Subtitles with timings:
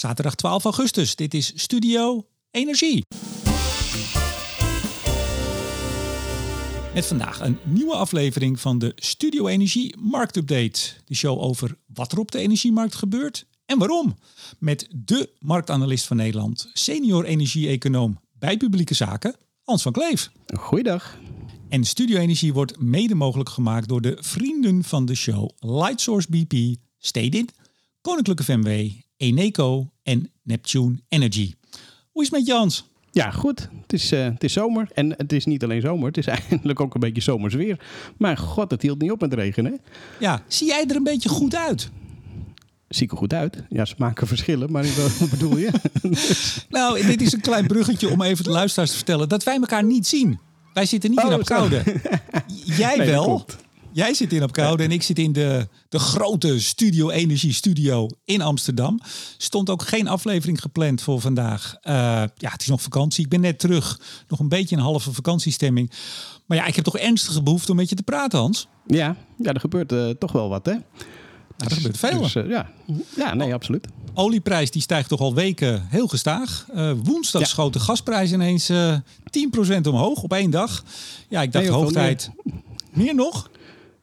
[0.00, 1.16] Zaterdag 12 augustus.
[1.16, 3.04] Dit is Studio Energie.
[6.94, 10.80] Met vandaag een nieuwe aflevering van de Studio Energie Marktupdate.
[11.04, 14.16] De show over wat er op de energiemarkt gebeurt en waarom.
[14.58, 20.30] Met de marktanalist van Nederland, senior energie-econoom bij publieke zaken, Hans van Kleef.
[20.58, 21.16] Goeiedag.
[21.68, 26.76] En Studio Energie wordt mede mogelijk gemaakt door de vrienden van de show Lightsource BP,
[26.98, 27.48] Stedin,
[28.00, 28.90] Koninklijke FMW,
[29.20, 31.54] Eneco en Neptune Energy.
[32.10, 32.88] Hoe is het met Jans?
[33.10, 33.68] Ja, goed.
[33.82, 34.88] Het is, uh, het is zomer.
[34.94, 37.80] En het is niet alleen zomer, het is eigenlijk ook een beetje zomers weer.
[38.16, 39.80] Maar god, het hield niet op met regenen.
[40.20, 41.90] Ja, zie jij er een beetje goed uit?
[42.88, 43.62] Zie ik er goed uit?
[43.68, 44.84] Ja, ze maken verschillen, maar
[45.18, 45.70] wat bedoel je?
[46.68, 49.84] nou, dit is een klein bruggetje om even de luisteraars te vertellen dat wij elkaar
[49.84, 50.38] niet zien.
[50.72, 51.82] Wij zitten niet oh, in Apkoude.
[52.64, 53.46] Jij wel.
[53.92, 58.40] Jij zit in Apkoude en ik zit in de, de grote Studio Energie Studio in
[58.40, 59.00] Amsterdam.
[59.36, 61.76] Stond ook geen aflevering gepland voor vandaag.
[61.82, 61.92] Uh,
[62.34, 63.24] ja, het is nog vakantie.
[63.24, 64.00] Ik ben net terug.
[64.28, 65.90] Nog een beetje een halve vakantiestemming.
[66.46, 68.68] Maar ja, ik heb toch ernstige behoefte om met je te praten, Hans.
[68.86, 70.72] Ja, ja er gebeurt uh, toch wel wat, hè?
[70.72, 70.84] Nou,
[71.56, 72.20] er gebeurt veel.
[72.20, 72.70] Dus, uh, ja.
[73.16, 73.86] ja, nee, absoluut.
[74.14, 76.66] Olieprijs die stijgt toch al weken heel gestaag.
[76.74, 77.46] Uh, woensdag ja.
[77.46, 78.94] schoot de gasprijs ineens uh,
[79.74, 80.84] 10% omhoog op één dag.
[81.28, 82.30] Ja, ik dacht nee, hoogtijd.
[82.44, 82.54] Meer.
[82.92, 83.50] meer nog?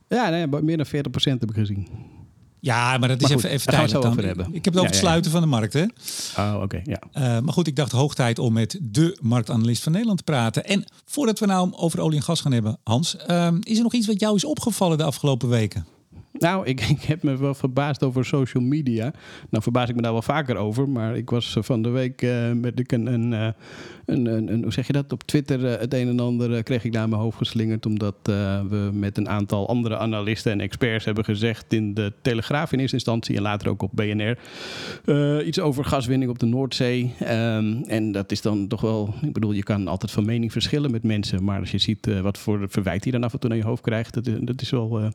[0.08, 0.90] Ja, nee, meer dan 40%
[1.24, 1.88] heb ik gezien.
[2.60, 4.26] Ja, maar dat is maar goed, even, even tijdelijk dan.
[4.26, 4.48] Hebben.
[4.54, 5.86] Ik heb het over het ja, sluiten van de markt, hè?
[6.38, 7.00] Oh, oké, okay, ja.
[7.14, 10.66] Uh, maar goed, ik dacht hoogtijd om met de marktanalist van Nederland te praten.
[10.66, 13.94] En voordat we nou over olie en gas gaan hebben, Hans, uh, is er nog
[13.94, 15.86] iets wat jou is opgevallen de afgelopen weken?
[16.40, 19.14] Nou, ik, ik, heb me wel verbaasd over social media.
[19.50, 20.90] Nou, verbaas ik me daar wel vaker over.
[20.90, 23.56] Maar ik was van de week uh, met een, een, een,
[24.06, 25.12] een, een, hoe zeg je dat?
[25.12, 27.86] Op Twitter uh, het een en ander kreeg ik naar mijn hoofd geslingerd.
[27.86, 32.80] Omdat we met een aantal andere analisten en experts hebben gezegd in de Telegraaf in
[32.80, 34.38] eerste instantie en later ook op BNR.
[35.46, 37.14] iets over gaswinning op de Noordzee.
[37.22, 40.92] Um, en dat is dan toch wel, ik bedoel, je kan altijd van mening verschillen
[40.92, 41.44] met mensen.
[41.44, 43.82] Maar als je ziet wat voor verwijt je dan af en toe naar je hoofd
[43.82, 45.12] krijgt, dat, dat is wel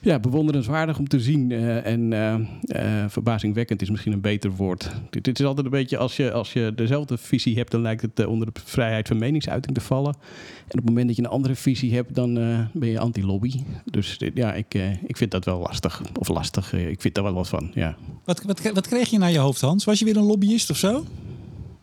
[0.00, 0.18] ja,
[0.48, 1.50] bewonderenswaardig om te zien.
[1.50, 4.90] Uh, en uh, uh, verbazingwekkend is misschien een beter woord.
[5.10, 8.02] Dit, dit, is altijd een beetje als je, als je dezelfde visie hebt, dan lijkt
[8.02, 10.14] het onder de vrijheid van meningsuiting te vallen.
[10.14, 12.34] En op het moment dat je een andere visie hebt, dan
[12.72, 13.62] ben je anti-lobby.
[13.84, 14.74] Dus ja, ik,
[15.06, 16.02] ik vind dat wel lastig.
[16.18, 17.70] Of lastig, ik vind daar wel wat van.
[17.74, 17.96] Ja.
[18.24, 19.84] Wat, wat, wat kreeg je naar je hoofd, Hans?
[19.84, 21.04] Was je weer een lobbyist of zo?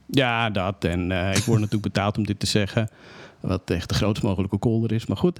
[0.08, 0.84] Ja, dat.
[0.84, 2.90] En ik word natuurlijk betaald om dit te zeggen.
[3.46, 5.06] Wat echt de grootst mogelijke kolder is.
[5.06, 5.40] Maar goed,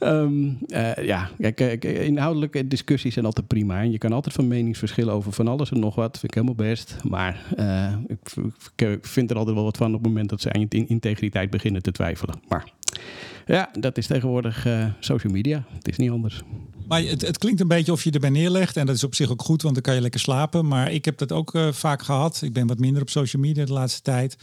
[0.00, 3.80] um, uh, ja, kijk, inhoudelijke discussies zijn altijd prima.
[3.80, 6.18] En je kan altijd van meningsverschillen over van alles en nog wat.
[6.18, 6.96] Vind ik helemaal best.
[7.02, 7.92] Maar uh,
[8.76, 11.82] ik, vind er altijd wel wat van op het moment dat ze aan integriteit beginnen
[11.82, 12.34] te twijfelen.
[12.48, 12.72] Maar
[13.46, 15.64] ja, dat is tegenwoordig uh, social media.
[15.72, 16.42] Het is niet anders.
[16.88, 18.76] Maar het, het, klinkt een beetje of je erbij neerlegt.
[18.76, 20.68] En dat is op zich ook goed, want dan kan je lekker slapen.
[20.68, 22.42] Maar ik heb dat ook vaak gehad.
[22.42, 24.36] Ik ben wat minder op social media de laatste tijd.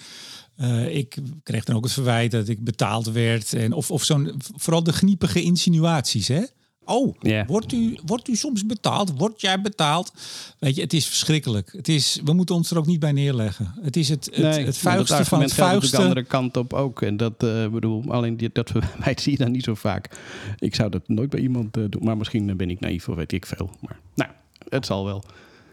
[0.58, 3.54] Uh, ik kreeg dan ook het verwijt dat ik betaald werd.
[3.54, 6.28] En of, of zo'n, vooral de gniepige insinuaties.
[6.28, 6.44] Hè?
[6.86, 7.48] Oh, yeah.
[7.48, 9.18] wordt, u, wordt u soms betaald?
[9.18, 10.14] Word jij betaald?
[10.60, 11.72] Weet je, het is verschrikkelijk.
[11.72, 13.74] Het is, we moeten ons er ook niet bij neerleggen.
[13.82, 15.96] Het is het, het, nee, het vuigste van het vuigste.
[15.96, 17.02] de andere kant op ook.
[17.02, 20.18] En dat uh, bedoel, alleen die, dat verwijt zie je dan niet zo vaak.
[20.60, 22.04] Ik zou dat nooit bij iemand uh, doen.
[22.04, 23.70] Maar misschien ben ik naïef of weet ik veel.
[23.80, 24.32] Maar nou,
[24.70, 25.24] het zal wel.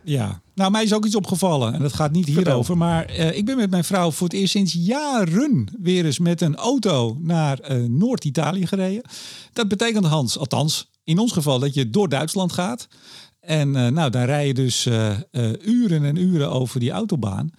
[0.04, 2.76] Ja, nou mij is ook iets opgevallen en dat gaat niet hierover.
[2.76, 6.40] Maar uh, ik ben met mijn vrouw voor het eerst sinds jaren weer eens met
[6.40, 9.02] een auto naar uh, Noord-Italië gereden.
[9.52, 12.88] Dat betekent Hans, althans in ons geval, dat je door Duitsland gaat.
[13.40, 14.86] En uh, nou, daar rij je dus
[15.62, 17.50] uren en uren over die autobaan.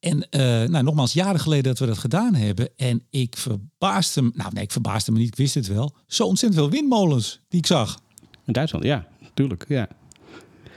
[0.00, 0.26] En
[0.70, 2.68] nou, nogmaals, jaren geleden dat we dat gedaan hebben.
[2.76, 5.94] En ik verbaasde me, nou nee, ik verbaasde me niet, ik wist het wel.
[6.06, 7.98] Zo ontzettend veel windmolens die ik zag.
[8.44, 9.88] In Duitsland, ja, tuurlijk, ja.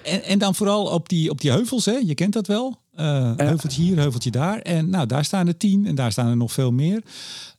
[0.07, 1.91] En, en dan vooral op die, op die heuvels, hè?
[1.91, 2.81] je kent dat wel.
[2.99, 4.59] Uh, heuveltje hier, heuveltje daar.
[4.59, 7.03] En nou, daar staan er tien en daar staan er nog veel meer.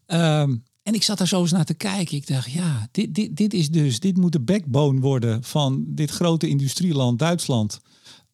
[0.06, 2.16] Um, en ik zat daar zo eens naar te kijken.
[2.16, 6.10] Ik dacht, ja, dit, dit, dit is dus, dit moet de backbone worden van dit
[6.10, 7.80] grote industrieland Duitsland.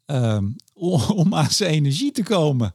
[0.07, 0.57] Um,
[1.15, 2.73] om aan zijn energie te komen.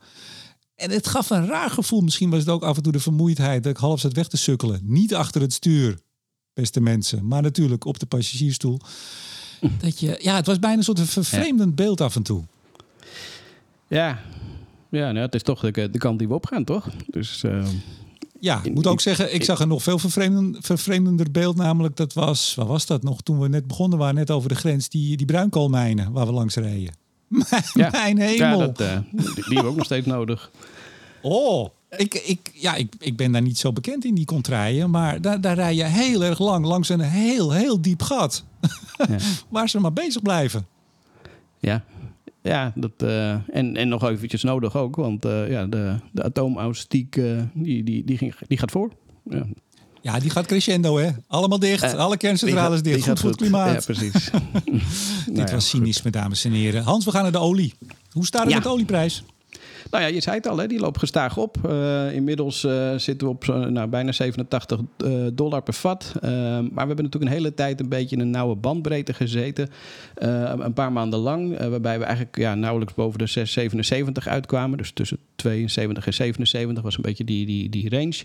[0.75, 2.01] En het gaf een raar gevoel.
[2.01, 4.37] Misschien was het ook af en toe de vermoeidheid dat ik half zat weg te
[4.37, 4.81] sukkelen.
[4.83, 5.99] Niet achter het stuur,
[6.53, 8.79] beste mensen, maar natuurlijk op de passagiersstoel.
[9.81, 11.75] Dat je, ja, het was bijna een soort vervreemdend ja.
[11.75, 12.43] beeld af en toe.
[13.87, 14.19] Ja,
[14.89, 16.89] ja nou, het is toch de, de kant die we opgaan, toch?
[17.07, 17.65] Dus, uh,
[18.39, 21.55] ja, ik moet ook zeggen, ik zag er nog veel vervreemdender, vervreemdender beeld.
[21.55, 23.21] Namelijk, dat was, waar was dat nog?
[23.21, 26.55] Toen we net begonnen waren, net over de grens, die, die bruinkoolmijnen waar we langs
[26.55, 26.93] reden.
[27.27, 27.89] Mijn, ja.
[27.91, 28.59] mijn hemel.
[28.59, 30.51] Ja, dat, uh, die, die hebben we ook nog steeds nodig.
[31.21, 35.21] Oh, ik, ik, ja, ik, ik ben daar niet zo bekend in die contraien, maar
[35.21, 38.43] daar, daar rij je heel erg lang langs een heel, heel diep gat.
[38.97, 39.17] Ja.
[39.49, 40.67] waar ze maar bezig blijven.
[41.59, 41.83] Ja.
[42.41, 42.91] ja dat,
[43.51, 47.21] en, en nog eventjes nodig ook, want ja, de, de atoomaustiek
[47.53, 48.91] die, die, die, ging, die gaat voor.
[49.23, 49.45] Ja.
[50.01, 51.09] Ja, die gaat crescendo, hè?
[51.27, 51.95] Allemaal dicht.
[51.95, 53.07] Alle kerncentrales dicht.
[53.07, 53.67] Goed voor het klimaat.
[53.87, 54.29] Ja, precies.
[55.25, 56.83] Dit nou was cynisme, dames en heren.
[56.83, 57.73] Hans, we gaan naar de olie.
[58.11, 59.23] Hoe staat het met de olieprijs?
[59.91, 61.57] Nou ja, je zei het al, hè, die loopt gestaag op.
[61.65, 66.13] Uh, inmiddels uh, zitten we op nou, bijna 87 uh, eh, dollar per vat.
[66.21, 66.31] maar
[66.61, 69.69] we hebben natuurlijk een hele tijd een beetje in een nauwe bandbreedte gezeten.
[70.15, 71.57] een paar maanden lang.
[71.57, 73.47] waarbij we eigenlijk ja, nauwelijks boven de
[73.99, 74.77] 6,77 uitkwamen.
[74.77, 78.23] Dus tussen 72 en 77 was een beetje die, die, die range.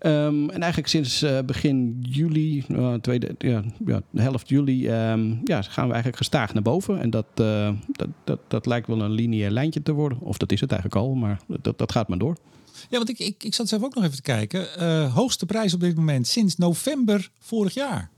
[0.00, 2.64] Um, en eigenlijk sinds begin juli,
[3.00, 7.00] tweede, ja, ja, helft juli, um, ja, gaan we eigenlijk gestaag naar boven.
[7.00, 10.20] En dat, dat, dat, dat lijkt wel een lineair lijntje te worden.
[10.20, 12.36] Of dat is het eigenlijk al maar dat, dat gaat maar door.
[12.88, 14.68] Ja, want ik, ik, ik zat zelf ook nog even te kijken.
[14.78, 18.10] Uh, hoogste prijs op dit moment sinds november vorig jaar.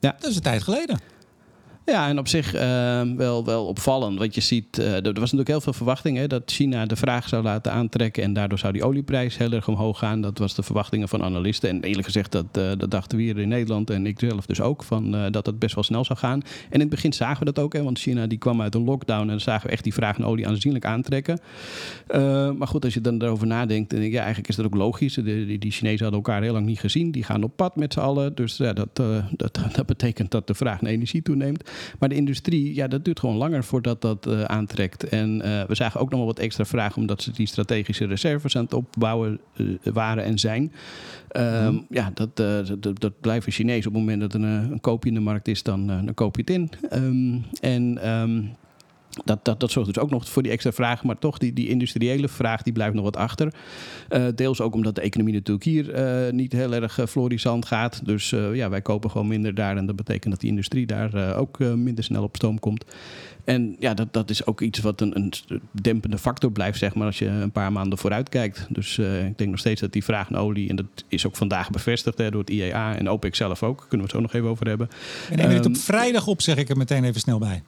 [0.00, 0.16] Ja.
[0.20, 1.00] Dat is een tijd geleden.
[1.88, 2.60] Ja, en op zich uh,
[3.16, 4.18] wel, wel opvallend.
[4.18, 7.28] Want je ziet, uh, er was natuurlijk heel veel verwachting hè, dat China de vraag
[7.28, 8.22] zou laten aantrekken.
[8.22, 10.20] En daardoor zou die olieprijs heel erg omhoog gaan.
[10.20, 11.68] Dat was de verwachtingen van analisten.
[11.68, 14.60] En eerlijk gezegd, dat, uh, dat dachten we hier in Nederland en ik zelf dus
[14.60, 14.82] ook.
[14.82, 16.42] Van, dat het best wel snel zou gaan.
[16.42, 17.72] En in het begin zagen we dat ook.
[17.72, 19.20] Hè, want China die kwam uit een lockdown.
[19.20, 21.40] En dan zagen we echt die vraag naar olie aanzienlijk aantrekken.
[22.58, 23.90] maar goed, als je dan erover nadenkt.
[23.90, 25.14] Dan, ja, eigenlijk is dat ook logisch.
[25.14, 27.10] De, die, die Chinezen hadden elkaar heel lang niet gezien.
[27.10, 28.34] Die gaan op pad met z'n allen.
[28.34, 28.96] Dus ja, dat,
[29.30, 31.70] dat, dat betekent dat de vraag naar energie toeneemt.
[31.98, 35.08] Maar de industrie, ja, dat duurt gewoon langer voordat dat uh, aantrekt.
[35.08, 38.56] En uh, we zagen ook nog wel wat extra vragen, omdat ze die strategische reserves
[38.56, 40.72] aan het opbouwen uh, waren en zijn.
[41.36, 41.86] Um, mm.
[41.90, 43.86] Ja, dat, dat, dat, blijven Chinees.
[43.86, 46.36] Op het moment dat er een, een koopje in de markt is, dan, dan koop
[46.36, 46.70] je het in.
[46.92, 48.50] Um, en um,
[49.24, 51.04] dat, dat, dat zorgt dus ook nog voor die extra vraag.
[51.04, 53.54] Maar toch, die, die industriële vraag die blijft nog wat achter.
[54.10, 58.00] Uh, deels ook omdat de economie natuurlijk hier uh, niet heel erg uh, florissant gaat.
[58.04, 59.76] Dus ja, wij kopen gewoon minder daar.
[59.76, 62.84] En dat betekent dat die industrie daar ook minder snel op stoom komt.
[63.44, 65.32] En ja, dat, dat is ook iets wat een, een
[65.70, 68.66] dempende factor blijft, zeg maar, als je een paar maanden vooruit kijkt.
[68.68, 71.70] Dus ik denk nog steeds dat die vraag naar olie, en dat is ook vandaag
[71.70, 74.48] bevestigd hè, door het IEA en OPEC zelf ook, kunnen we het zo nog even
[74.48, 74.88] over hebben.
[75.30, 77.62] En neem het op ehm, vrijdag op, zeg ik er meteen even snel bij.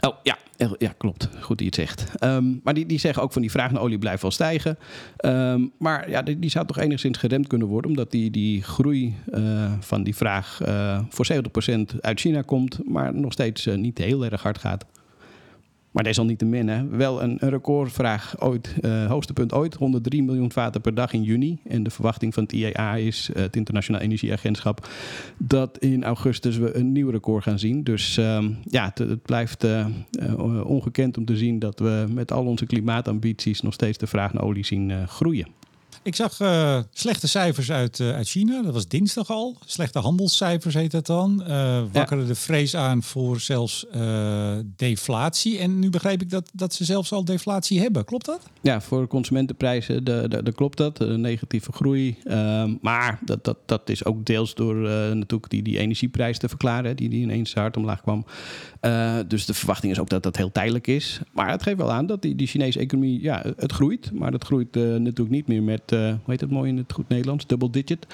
[0.00, 0.38] Oh ja,
[0.78, 1.28] ja, klopt.
[1.40, 2.24] Goed die het zegt.
[2.24, 4.78] Um, maar die, die zeggen ook van die vraag naar olie blijft wel stijgen.
[5.24, 9.14] Um, maar ja, die, die, zou toch enigszins geremd kunnen worden, omdat die, die groei
[9.34, 14.24] uh, van die vraag uh, voor 70% uit China komt, maar nog steeds niet heel
[14.24, 14.84] erg hard gaat.
[15.96, 20.80] Maar desalniettemin, hè, wel een, een recordvraag ooit, uh, hoogste punt ooit, 103 miljoen vaten
[20.80, 21.58] per dag in juni.
[21.68, 24.88] En de verwachting van het IEA is, uh, het Internationaal Energieagentschap,
[25.36, 27.84] dat in augustus we een nieuw record gaan zien.
[27.84, 29.86] Dus uh, ja, het, blijft uh,
[30.64, 34.42] ongekend om te zien dat we met al onze klimaatambities nog steeds de vraag naar
[34.42, 35.46] olie zien groeien.
[36.06, 38.62] Ik zag uh, slechte cijfers uit, uh, uit China.
[38.62, 39.56] Dat was dinsdag al.
[39.64, 41.44] Slechte handelscijfers heet dat dan.
[41.48, 42.28] Uh, wakkerde ja.
[42.28, 43.86] de vrees aan voor zelfs
[44.76, 45.58] deflatie.
[45.58, 48.04] En nu begreep ik dat, dat ze zelfs al deflatie hebben.
[48.04, 48.40] Klopt dat?
[48.60, 50.96] Ja, voor consumentenprijzen de, de, de klopt dat.
[50.96, 52.16] De negatieve groei.
[52.24, 54.76] Ehm, maar dat, dat, dat is ook deels door
[55.14, 56.96] natuurlijk die, die energieprijs te verklaren.
[56.96, 58.24] Die, die ineens hard omlaag kwam.
[59.26, 61.20] dus de verwachting is ook dat dat heel tijdelijk is.
[61.32, 64.10] Maar het geeft wel aan dat die, die Chinese economie, ja, het groeit.
[64.12, 67.46] Maar dat groeit natuurlijk niet meer met hoe heet het mooi in het goed Nederlands?
[67.46, 68.06] Double digit.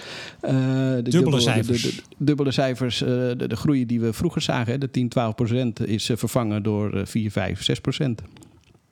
[0.42, 1.82] Uh, de dubbele, cijfers.
[1.82, 3.02] De, de, dubbele cijfers.
[3.02, 7.06] Uh, de, de groei die we vroeger zagen, de 10, 12 procent, is vervangen door
[7.06, 8.22] 4, 5, 6 procent.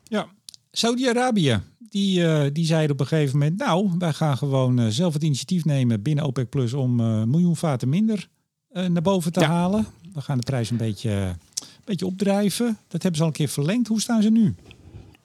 [0.04, 0.26] Ja,
[0.70, 1.60] Saudi-Arabië.
[1.78, 5.22] Die, uh, die zeiden op een gegeven moment, nou, wij gaan gewoon uh, zelf het
[5.22, 8.28] initiatief nemen binnen OPEC Plus om uh, miljoen vaten minder
[8.72, 9.46] naar boven te ja.
[9.46, 9.86] halen.
[10.14, 11.36] We gaan de prijs een beetje, een
[11.84, 12.78] beetje opdrijven.
[12.88, 13.88] Dat hebben ze al een keer verlengd.
[13.88, 14.54] Hoe staan ze nu?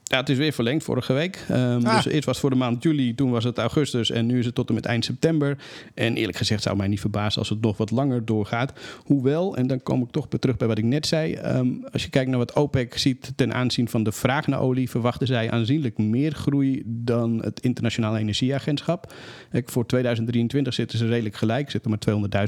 [0.08, 1.46] Ja, het is weer verlengd vorige week.
[1.52, 1.96] Um, ah.
[1.96, 4.46] Dus eerst was het voor de maand juli, toen was het augustus en nu is
[4.46, 5.58] het tot en met eind september.
[5.94, 8.74] En eerlijk gezegd zou mij niet verbazen als het nog wat langer doorgaat.
[9.04, 11.38] Hoewel, en dan kom ik toch weer terug bij wat ik net zei.
[11.38, 14.90] Um, als je kijkt naar wat OPEC ziet ten aanzien van de vraag naar olie,
[14.90, 19.14] verwachten zij aanzienlijk meer groei dan het Internationale Energieagentschap.
[19.52, 22.00] Kijk, voor 2023 zitten ze redelijk gelijk, zitten maar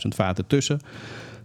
[0.03, 0.79] 200.000 vaten tussen.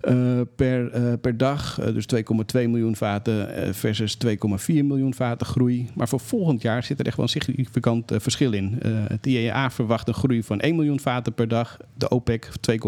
[0.09, 1.81] Uh, per, uh, per dag.
[1.81, 4.35] Uh, dus 2,2 miljoen vaten versus 2,4
[4.67, 5.89] miljoen vaten groei.
[6.03, 8.79] Maar voor volgend jaar zit er echt wel een significant verschil in.
[8.85, 11.77] het IEA verwacht een groei van 1 miljoen vaten per dag.
[11.95, 12.81] De OPEC 2,25,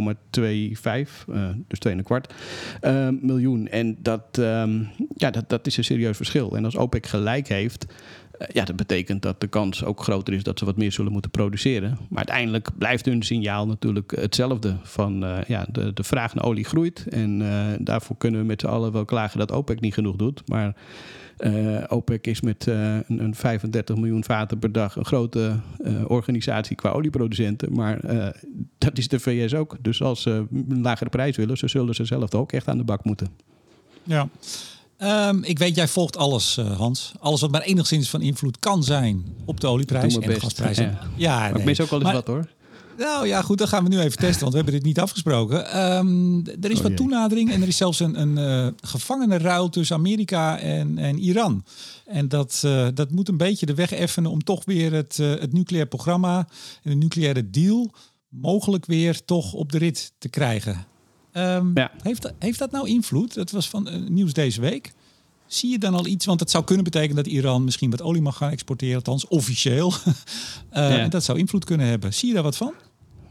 [1.69, 2.35] dus 2 kwart
[3.21, 3.69] miljoen.
[3.69, 6.57] En dat, um, ja, dat, dat is een serieus verschil.
[6.57, 7.87] En als OPEC gelijk heeft,
[8.53, 11.31] ja, dat betekent dat de kans ook groter is dat ze wat meer zullen moeten
[11.31, 11.91] produceren.
[12.09, 14.77] Maar uiteindelijk blijft hun signaal natuurlijk hetzelfde.
[14.83, 17.07] Van ja, de, de vraag naar olie groeit.
[17.09, 17.43] En
[17.81, 20.49] daarvoor kunnen we met z'n allen wel klagen dat OPEC niet genoeg doet.
[20.49, 20.75] Maar
[21.89, 25.57] OPEC is met een, een, 35 miljoen vaten per dag een grote
[26.07, 27.73] organisatie qua olieproducenten.
[27.73, 28.01] Maar
[28.79, 29.77] dat is de VS ook.
[29.81, 32.85] Dus als ze een lagere prijs willen, zo zullen ze zelf ook echt aan de
[32.85, 33.29] bak moeten.
[34.03, 34.29] Ja.
[34.97, 37.13] Ehm, ik weet, jij volgt alles, uh, Hans.
[37.21, 40.85] Alles wat maar enigszins van invloed kan zijn op de olieprijs en de gasprijzen.
[40.85, 41.59] Ja, ja nee.
[41.59, 42.49] ik mis ook wel eens wat hoor.
[42.99, 45.83] Nou ja, goed, dat gaan we nu even testen, want we hebben dit niet afgesproken.
[45.97, 49.97] Um, er is oh, wat toenadering en er is zelfs een, een uh, gevangenenruil tussen
[49.97, 51.65] Amerika en, en Iran.
[52.07, 55.31] En dat, uh, dat moet een beetje de weg effenen om toch weer het, uh,
[55.31, 56.49] het nucleair programma
[56.83, 57.91] en de nucleaire deal
[58.29, 60.87] mogelijk weer toch op de rit te krijgen.
[61.33, 61.91] Um, ja.
[62.03, 63.35] heeft, heeft dat nou invloed?
[63.35, 64.95] Dat was van nieuws deze week.
[65.47, 66.27] Zie je dan al iets?
[66.27, 69.93] Want het zou kunnen betekenen dat Iran misschien wat olie mag gaan exporteren, althans officieel.
[70.07, 70.17] uh,
[70.97, 71.09] ja.
[71.09, 72.15] Dat zou invloed kunnen hebben.
[72.15, 72.75] Zie je daar wat van?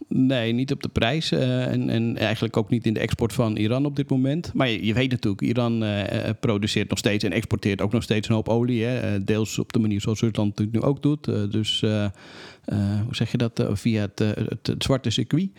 [0.07, 1.31] Nee, niet op de prijs.
[1.31, 4.53] Uh, en, en, eigenlijk ook niet in de export van Iran op dit moment.
[4.53, 6.03] Maar je, je weet natuurlijk, Iran uh,
[6.39, 8.83] produceert nog steeds en exporteert ook nog steeds een hoop olie.
[8.83, 9.23] Hè?
[9.23, 11.51] deels op de manier zoals Rusland het nu ook doet.
[11.51, 11.83] dus
[13.05, 15.49] hoe zeg je dat, uh, via het, uh, het, het, zwarte circuit.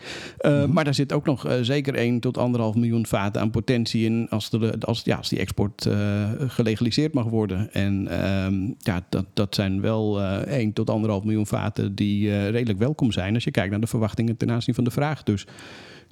[0.41, 0.73] Mm-hmm.
[0.73, 2.43] Maar daar zit ook nog zeker 1 tot 1,5
[2.79, 5.89] miljoen vaten aan potentie in als, de, als, ja, als die export
[6.47, 7.73] gelegaliseerd mag worden.
[7.73, 13.11] En ehm, ja, dat, dat zijn wel 1 tot 1,5 miljoen vaten die redelijk welkom
[13.11, 15.23] zijn als je kijkt naar de verwachtingen ten aanzien van de vraag.
[15.23, 15.47] Dus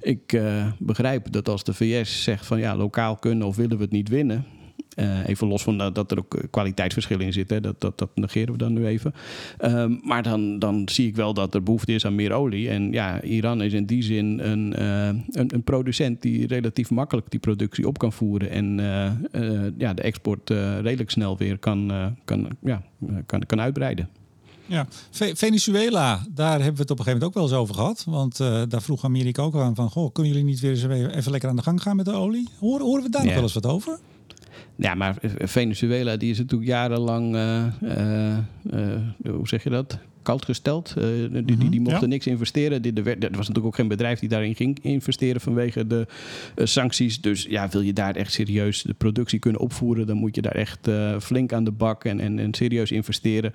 [0.00, 0.40] ik
[0.78, 4.08] begrijp dat als de VS zegt van ja, lokaal kunnen of willen we het niet
[4.08, 4.44] winnen,
[4.96, 7.62] uh, even los van dat, dat, er ook kwaliteitsverschillen in zitten.
[7.62, 9.14] Dat, dat, dat negeren we dan nu even.
[9.64, 12.68] Um, maar dan, dan zie ik wel dat er behoefte is aan meer olie.
[12.68, 17.30] En ja, Iran is in die zin een, uh, een, een, producent die relatief makkelijk
[17.30, 18.50] die productie op kan voeren.
[18.50, 21.92] En uh, ja, de export redelijk snel weer kan,
[22.24, 22.82] kan, ja,
[23.26, 24.08] kan, kan uitbreiden.
[24.66, 28.04] Ja, Venezuela, daar hebben we het op een gegeven moment ook wel eens over gehad.
[28.08, 31.30] Want uh, daar vroeg Amerika ook aan van, goh, kunnen jullie niet weer eens even
[31.30, 32.48] lekker aan de gang gaan met de olie?
[32.58, 33.98] Horen, horen we daar nog wel eens wat over?
[34.76, 38.36] Ja, maar Venezuela die is natuurlijk jarenlang, uh, uh,
[39.30, 39.98] hoe zeg je dat?
[40.22, 40.94] Koud gesteld.
[40.94, 42.82] die, die, die, mhm, mochten niks investeren.
[42.82, 46.06] Dit, er, was natuurlijk ook geen bedrijf die daarin ging investeren vanwege de
[46.56, 47.20] sancties.
[47.20, 50.54] Dus ja, wil je daar echt serieus de productie kunnen opvoeren, dan moet je daar
[50.54, 50.88] echt
[51.20, 53.54] flink aan de bak en, en, en serieus investeren.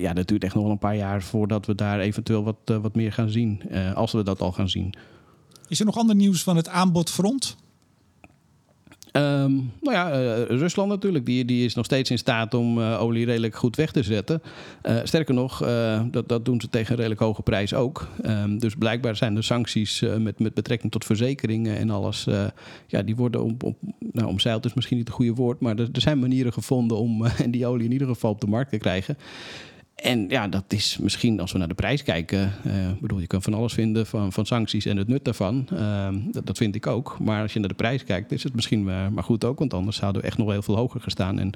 [0.00, 2.94] ja, dat duurt echt nog wel een paar jaar voordat we daar eventueel wat, wat
[2.94, 3.60] meer gaan zien.
[3.94, 4.94] als we dat al gaan zien.
[5.68, 7.56] Is er nog ander nieuws van het aanbodfront?
[9.16, 13.02] Um, nou ja, uh, Rusland natuurlijk, die, die is nog steeds in staat om uh,
[13.02, 14.42] olie redelijk goed weg te zetten.
[14.82, 15.58] Uh, sterker nog,
[16.10, 18.08] dat, dat doen ze tegen een redelijk hoge prijs ook.
[18.26, 22.26] Um, dus blijkbaar zijn de sancties met, met betrekking tot verzekeringen en alles,
[22.86, 23.76] ja, die worden om, om,
[24.12, 27.24] nou, omzeild is misschien niet het goede woord, maar er, er zijn manieren gevonden om
[27.48, 29.16] die olie in ieder geval op de markt te krijgen.
[29.94, 32.52] En ja, dat is misschien als we naar de prijs kijken.
[32.66, 35.68] Uh, bedoel, je kan van alles vinden van, van sancties en het nut daarvan.
[35.72, 36.08] Uh,
[36.44, 37.16] dat, vind ik ook.
[37.20, 39.58] Maar als je naar de prijs kijkt, is het misschien maar, maar goed ook.
[39.58, 41.38] Want anders zouden we echt nog heel veel hoger gestaan.
[41.38, 41.52] En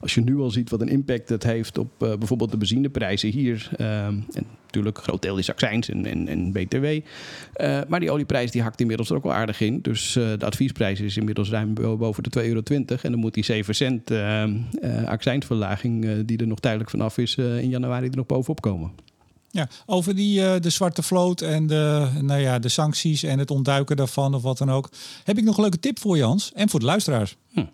[0.00, 3.30] als je nu al ziet wat een impact het heeft op uh, bijvoorbeeld de benzineprijzen
[3.30, 3.70] hier.
[3.76, 4.46] Ehm, en
[4.78, 6.86] natuurlijk, een groot deel is accijns en, en, en BTW.
[7.88, 9.80] maar die olieprijs die hakt inmiddels er ook wel aardig in.
[9.82, 12.60] Dus de adviesprijs is inmiddels ruim boven de 2,20 euro.
[13.02, 14.10] En dan moet die 7 cent
[15.06, 18.90] accijnsverlaging, die er nog tijdelijk vanaf is in januari er nog bovenop komen.
[19.50, 23.50] Ja, over die, uh, de zwarte vloot en de, nou ja, de sancties en het
[23.50, 24.90] ontduiken daarvan of wat dan ook.
[25.24, 27.36] Heb ik nog een leuke tip voor Jans en voor de luisteraars.
[27.50, 27.64] Hm.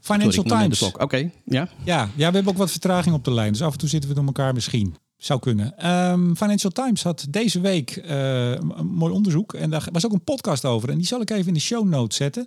[0.00, 0.82] Financial Times.
[0.82, 1.68] Oké, ja.
[1.84, 2.08] ja.
[2.14, 3.52] Ja, we hebben ook wat vertraging op de lijn.
[3.52, 4.96] Dus af en toe zitten we door elkaar misschien.
[5.24, 5.90] Zou kunnen.
[5.90, 9.54] Um, Financial Times had deze week uh, een mooi onderzoek.
[9.54, 10.88] En daar was ook een podcast over.
[10.88, 12.46] En die zal ik even in de show notes zetten.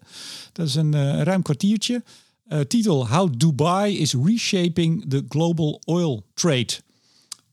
[0.51, 2.03] Dat is een, uh, een ruim kwartiertje.
[2.47, 6.67] Uh, titel: How Dubai is reshaping the global oil trade.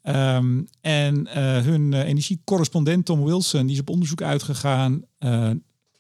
[0.02, 1.28] Um, en
[1.64, 5.04] hun energiecorrespondent Tom Wilson die is op onderzoek uitgegaan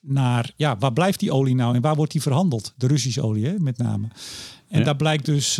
[0.00, 2.72] naar ja, waar blijft die olie nou en waar wordt die verhandeld?
[2.76, 4.08] De Russische olie hè, met name.
[4.68, 4.84] En ja.
[4.84, 5.56] daar blijkt dus,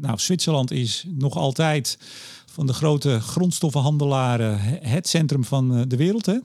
[0.00, 1.98] nou, Zwitserland is nog altijd
[2.56, 6.26] van de grote grondstoffenhandelaren het centrum van de wereld.
[6.26, 6.38] Hè?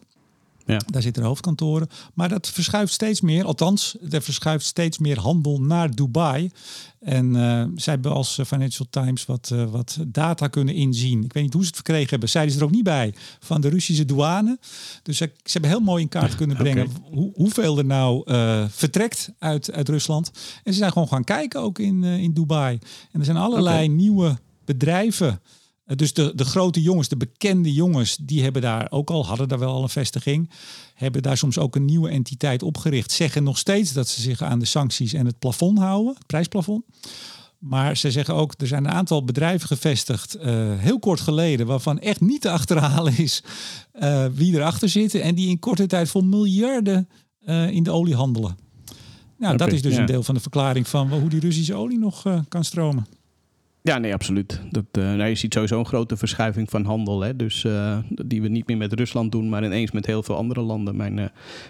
[0.66, 0.80] Ja.
[0.86, 1.90] Daar zitten de hoofdkantoren.
[2.14, 6.52] Maar dat verschuift steeds meer, althans, er verschuift steeds meer handel naar Dubai.
[7.00, 11.24] En uh, zij hebben als Financial Times wat, uh, wat data kunnen inzien.
[11.24, 12.30] Ik weet niet hoe ze het verkregen hebben.
[12.30, 14.58] Zeiden ze er ook niet bij van de Russische douane.
[15.04, 17.02] Dus ze, ze hebben heel mooi in kaart kunnen brengen okay.
[17.12, 20.32] hoe, hoeveel er nou uh, vertrekt uit, uit Rusland.
[20.64, 22.80] En ze zijn gewoon gaan kijken ook in, in Dubai.
[23.12, 23.96] En er zijn allerlei okay.
[23.96, 25.42] nieuwe bedrijven
[25.96, 29.60] dus de, de grote jongens, de bekende jongens, die hebben daar ook al, hadden daar
[29.60, 30.50] wel al een vestiging,
[30.94, 33.12] hebben daar soms ook een nieuwe entiteit opgericht.
[33.12, 36.84] Zeggen nog steeds dat ze zich aan de sancties en het plafond houden, het prijsplafond.
[37.58, 40.44] Maar ze zeggen ook, er zijn een aantal bedrijven gevestigd, uh,
[40.78, 43.44] heel kort geleden, waarvan echt niet te achterhalen is
[44.02, 45.22] uh, wie erachter zitten.
[45.22, 47.10] En die in korte tijd voor miljarden
[47.46, 48.58] uh, in de olie handelen.
[49.38, 50.00] Nou, okay, dat is dus ja.
[50.00, 53.06] een deel van de verklaring van hoe die Russische olie nog kan stromen.
[53.84, 54.62] Ja, nee, absoluut.
[54.70, 57.22] Dat, uh, nou, je ziet sowieso een grote verschuiving van handel.
[57.22, 57.36] Hè?
[57.36, 60.62] Dus, uh, die we niet meer met Rusland doen, maar ineens met heel veel andere
[60.62, 60.96] landen.
[60.96, 61.26] Mijn, uh,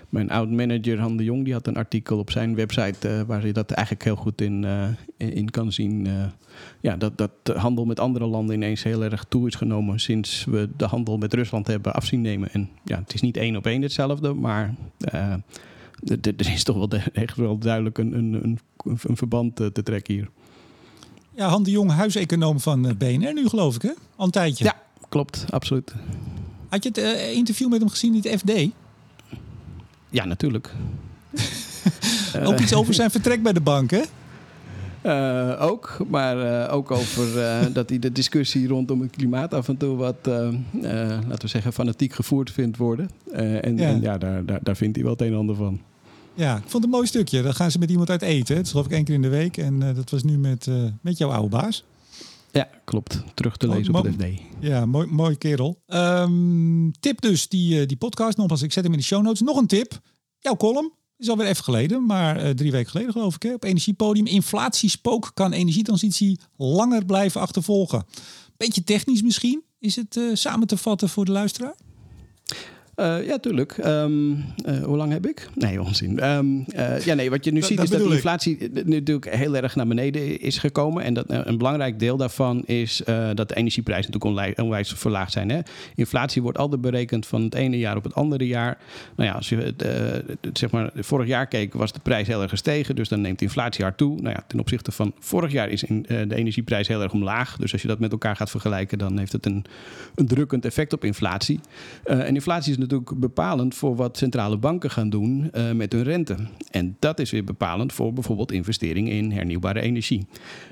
[0.09, 3.25] mijn oud-manager Han de Jong die had een artikel op zijn website...
[3.27, 4.65] waar je dat eigenlijk heel goed in,
[5.17, 6.07] in kan zien.
[6.81, 9.99] ja, dat, dat de handel met andere landen ineens heel erg toe is genomen...
[9.99, 12.51] sinds we de handel met Rusland hebben afzien nemen.
[12.51, 14.75] En ja, het is niet één op één hetzelfde, maar...
[14.99, 20.29] er is toch wel echt wel duidelijk een, een, een, een verband te trekken hier.
[21.35, 23.91] Ja, Han de Jong, huiseconoom van eh, BNR nu geloof ik hè?
[24.15, 24.63] Al een tijdje.
[24.63, 25.45] Ja, klopt.
[25.49, 25.93] Absoluut.
[26.69, 28.69] Had je het uh, interview met hem gezien in het FD?
[30.09, 30.73] Ja, natuurlijk.
[32.47, 34.01] ook iets over zijn vertrek bij de bank, hè?
[35.05, 39.67] Uh, ook, maar uh, ook over uh, dat hij de discussie rondom het klimaat af
[39.67, 43.09] en toe wat, laten we zeggen, fanatiek gevoerd vindt worden.
[43.31, 45.81] en ja, en, ja daar, daar, daar vindt hij wel het een en ander van.
[46.35, 47.41] Ja, ik vond het een mooi stukje.
[47.41, 48.55] Dan gaan ze met iemand uit eten.
[48.55, 49.57] Het is geloof ik één keer in de week.
[49.57, 51.83] En uh, dat was nu met, uh, met jouw oude baas.
[52.51, 53.23] Ja, klopt.
[53.33, 54.25] Terug te lezen op het FD.
[54.59, 55.81] Ja, mooi, mooi kerel.
[55.87, 58.37] Um, tip dus, die, uh, die podcast.
[58.37, 59.41] Nogmaals, ik zet hem in de show notes.
[59.41, 59.99] Nog een tip.
[60.39, 60.91] Jouw column.
[61.17, 63.43] Is alweer even geleden, maar drie weken geleden geloof ik.
[63.43, 64.25] Hè, op Energiepodium.
[64.25, 68.05] Inflatiespook kan energietransitie langer blijven achtervolgen.
[68.57, 69.63] Beetje technisch misschien.
[69.79, 71.75] Is het samen te vatten voor de luisteraar?
[73.01, 73.77] Uh, ja, tuurlijk.
[73.85, 75.49] Um, uh, hoe lang heb ik?
[75.55, 76.29] Nee, onzin.
[76.29, 79.75] Um, uh, ja, nee, wat je nu ziet is dat de inflatie natuurlijk heel erg
[79.75, 81.03] naar beneden is gekomen.
[81.03, 83.01] En dat een belangrijk deel daarvan is
[83.33, 85.49] dat de energieprijzen natuurlijk onwijs verlaagd zijn.
[85.49, 85.59] Hè?
[85.95, 88.77] Inflatie wordt altijd berekend van het ene jaar op het andere jaar.
[89.15, 89.73] Nou ja, als je
[90.53, 92.95] zeg maar vorig jaar keek, was de prijs heel erg gestegen.
[92.95, 94.21] Dus dan neemt de inflatie hard toe.
[94.21, 97.57] Nou ja, ten opzichte van vorig jaar is in, de energieprijs heel erg omlaag.
[97.57, 99.65] Dus als je dat met elkaar gaat vergelijken, dan heeft het een,
[100.15, 101.59] een drukkend effect op inflatie.
[102.03, 106.35] en inflatie is natuurlijk bepalend voor wat centrale banken gaan doen uh, met hun rente.
[106.71, 110.27] En dat is weer bepalend voor bijvoorbeeld investeringen in hernieuwbare energie.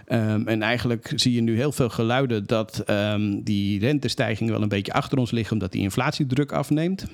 [0.07, 4.69] Um, en eigenlijk zie je nu heel veel geluiden dat um, die rentestijgingen wel een
[4.69, 7.07] beetje achter ons liggen, omdat die inflatiedruk afneemt.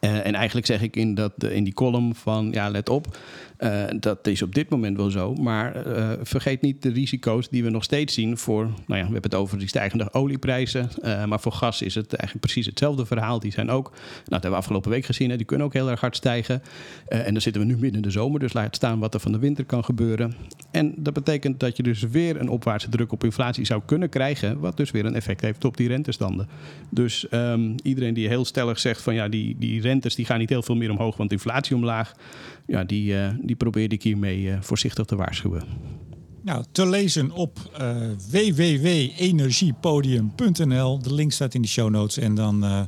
[0.00, 3.18] Uh, en eigenlijk zeg ik in, dat, in die column van ja, let op,
[3.58, 5.34] uh, dat is op dit moment wel zo.
[5.34, 9.12] Maar uh, vergeet niet de risico's die we nog steeds zien voor, nou ja, we
[9.12, 10.88] hebben het over die stijgende olieprijzen.
[11.26, 13.38] maar voor gas is het eigenlijk precies hetzelfde verhaal.
[13.38, 15.90] Die zijn ook, nou, dat hebben we afgelopen week gezien, hè, die kunnen ook heel
[15.90, 16.62] erg hard stijgen.
[17.08, 19.32] en dan zitten we nu midden in de zomer, dus laat staan wat er van
[19.32, 20.34] de winter kan gebeuren.
[20.70, 24.58] En dat betekent dat je dus weer een opwaartse druk op inflatie zou kunnen krijgen,
[24.58, 26.48] wat dus weer een effect heeft op die rentestanden.
[26.90, 30.48] Dus um, iedereen die heel stellig zegt van ja, die, die rentes die gaan niet
[30.48, 32.14] heel veel meer omhoog, want inflatie omlaag.
[32.66, 35.62] Ja, die, uh, die probeerde ik hiermee uh, voorzichtig te waarschuwen.
[36.44, 37.96] Nou, te lezen op uh,
[38.30, 41.02] www.energiepodium.nl.
[41.02, 42.18] De link staat in de show notes.
[42.18, 42.86] En dan, uh, nou,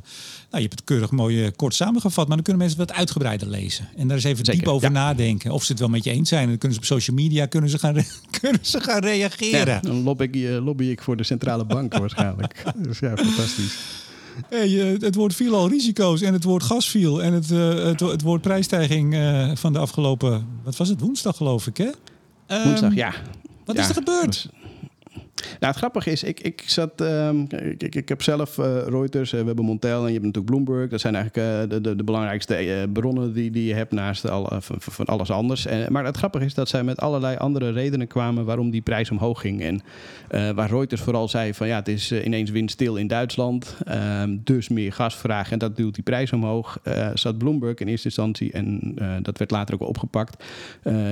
[0.49, 2.27] je hebt het keurig mooi kort samengevat.
[2.27, 3.89] Maar dan kunnen mensen wat uitgebreider lezen.
[3.95, 4.93] En daar eens even Zeker, diep over ja.
[4.93, 5.51] nadenken.
[5.51, 6.41] Of ze het wel met je eens zijn.
[6.41, 7.95] En dan kunnen ze op social media kunnen ze gaan,
[8.41, 9.73] kunnen ze gaan reageren.
[9.73, 12.63] Ja, dan lobby ik, lobby ik voor de centrale bank waarschijnlijk.
[12.77, 13.77] Dus ja, fantastisch.
[14.49, 14.69] Hey,
[14.99, 17.23] het woord viel al risico's en het woord gas viel.
[17.23, 21.37] En het, uh, het, het woord prijsstijging uh, van de afgelopen, wat was het, woensdag
[21.37, 21.89] geloof ik hè?
[22.47, 23.13] Um, woensdag, ja.
[23.65, 24.49] Wat ja, is er gebeurd?
[25.43, 27.01] Nou, het grappige is, ik, ik zat.
[27.01, 27.47] Um,
[27.77, 30.89] ik, ik, heb zelf uh, Reuters, uh, we hebben Montel en je hebt natuurlijk Bloomberg.
[30.89, 34.49] Dat zijn eigenlijk uh, de, de, de, belangrijkste bronnen die, die je hebt naast al,
[34.59, 35.65] van, van, alles anders.
[35.65, 39.11] En, maar het grappige is dat zij met allerlei andere redenen kwamen waarom die prijs
[39.11, 39.61] omhoog ging.
[39.61, 39.81] En
[40.55, 43.77] waar Reuters vooral zei van ja, het is ineens windstil in Duitsland,
[44.21, 46.79] um, dus meer gasvraag en dat duwt die prijs omhoog.
[47.13, 50.43] zat Bloomberg in eerste instantie, en dat werd later ook opgepakt,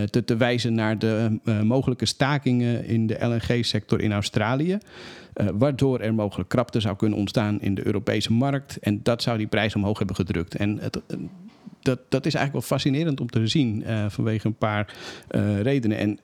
[0.09, 4.77] te, te wijzen naar de mogelijke stakingen in de LNG-sector in Australië.
[5.41, 8.77] Uh, waardoor er mogelijk krapte zou kunnen ontstaan in de Europese markt.
[8.79, 10.55] En dat zou die prijs omhoog hebben gedrukt.
[10.55, 11.01] En het,
[11.81, 14.93] dat, dat is eigenlijk wel fascinerend om te zien uh, vanwege een paar
[15.61, 15.97] redenen.
[15.97, 16.19] En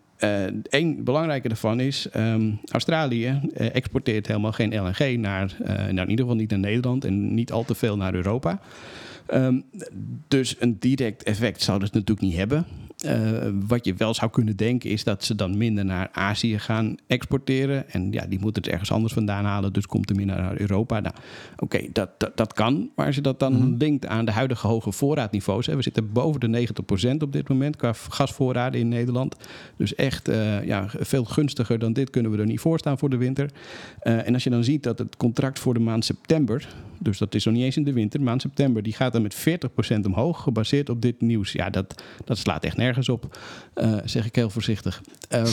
[0.69, 6.35] een belangrijke daarvan is, um, Australië exporteert helemaal geen LNG naar, nou in ieder geval
[6.35, 8.59] niet naar Nederland en niet al te veel naar Europa.
[9.33, 9.63] Um,
[10.27, 12.65] dus een direct effect zou dat natuurlijk niet hebben.
[13.05, 16.95] Uh, wat je wel zou kunnen denken is dat ze dan minder naar Azië gaan
[17.07, 17.89] exporteren.
[17.89, 20.99] En ja, die moeten het ergens anders vandaan halen, dus komt er meer naar Europa.
[20.99, 21.15] Nou,
[21.53, 22.89] Oké, okay, dat, dat, dat, kan.
[22.95, 23.77] Maar als je dat dan mm-hmm.
[23.77, 25.65] linkt aan de huidige hoge voorraadniveaus.
[25.65, 26.67] Hè, we zitten boven de
[27.13, 29.35] 90% op dit moment qua gasvoorraden in Nederland.
[29.77, 33.09] Dus echt uh, ja, veel gunstiger dan dit kunnen we er niet voor staan voor
[33.09, 33.49] de winter.
[34.03, 36.67] Uh, en als je dan ziet dat het contract voor de maand september,
[36.99, 39.35] dus dat is nog niet eens in de winter, maand september, die gaat dan met
[39.35, 41.51] 40% omhoog, gebaseerd op dit nieuws.
[41.51, 43.37] Ja, dat, dat slaat echt nergens op,
[43.75, 45.01] uh, zeg ik heel voorzichtig.
[45.29, 45.45] Um,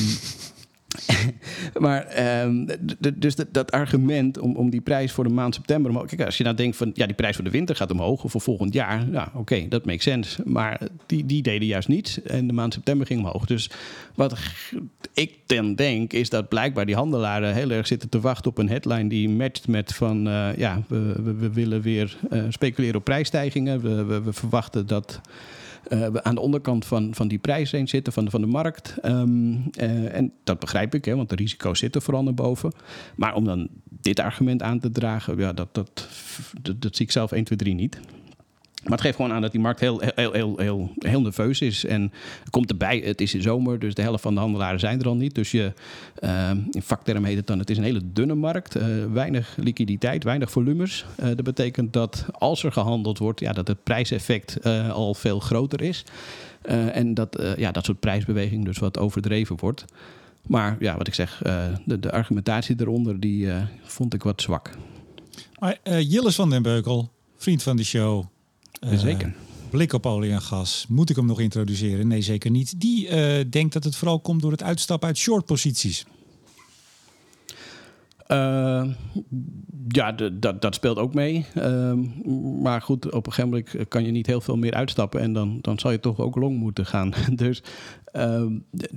[1.87, 2.67] maar ehm,
[3.15, 6.07] dus dat, dat, argument om, om die prijs voor de maand september.
[6.07, 8.31] Kijk, als je nou denkt van ja, die prijs voor de winter gaat omhoog of
[8.31, 9.11] voor volgend jaar.
[9.11, 10.43] Ja, oké, dat makes sense.
[10.45, 12.23] Maar die, die deden juist niets.
[12.23, 13.47] En de maand september ging omhoog.
[13.47, 13.71] Dus
[14.15, 14.39] wat
[15.15, 18.69] ik dan denk, is dat blijkbaar die handelaren heel erg zitten te wachten op een
[18.69, 23.81] headline die matcht met van uh, ja, we, we, willen weer uh, speculeren op prijsstijgingen.
[23.81, 25.21] We, we, verwachten dat
[26.23, 28.95] aan de onderkant van, van die prijsrange zitten, van van de markt.
[29.05, 32.73] Um, uh, en dat begrijp ik, hè, want de risico's zitten vooral naar boven.
[33.17, 33.69] Maar om dan
[34.01, 36.09] dit argument aan te dragen, ja, dat, dat,
[36.77, 38.01] dat zie ik zelf 1, 2, 3 niet.
[38.89, 41.85] Maar het geeft gewoon aan dat die markt heel, heel, heel, heel, heel nerveus is.
[41.85, 42.13] En
[42.51, 45.17] komt erbij, het is in zomer, dus de helft van de handelaren zijn er al
[45.17, 45.35] niet.
[45.35, 45.73] Dus je,
[46.21, 48.77] uh, in vakterm heet het dan, het is een hele dunne markt.
[48.77, 51.05] Uh, weinig liquiditeit, weinig volumes.
[51.21, 55.83] Uh, dat betekent dat als er gehandeld wordt, ja, dat het prijseffect al veel groter
[55.83, 56.05] is.
[56.93, 59.85] en dat ja, dat soort prijsbeweging dus wat overdreven wordt.
[60.47, 61.41] Maar ja, wat ik zeg,
[61.85, 63.49] de, de argumentatie eronder, die
[63.83, 64.71] vond ik wat zwak.
[65.59, 68.25] Maar Jilles van den Beukel, vriend van de show,
[68.81, 69.35] zeker.
[69.71, 70.87] Blik op olie en gas.
[70.89, 72.09] Moet ik hem nog introduceren?
[72.09, 72.81] Nee, zeker niet.
[72.81, 76.07] Die uh, denkt dat het vooral komt door het uitstappen uit short posities.
[78.29, 78.85] Uh,
[79.89, 81.47] ja, dat, dat speelt ook mee.
[81.57, 81.93] Uh,
[82.63, 85.21] maar goed, op een gegeven moment kan je niet heel veel meer uitstappen.
[85.21, 87.13] En dan, dan zal je toch ook long moeten gaan.
[87.33, 87.63] dus
[88.13, 88.47] uh,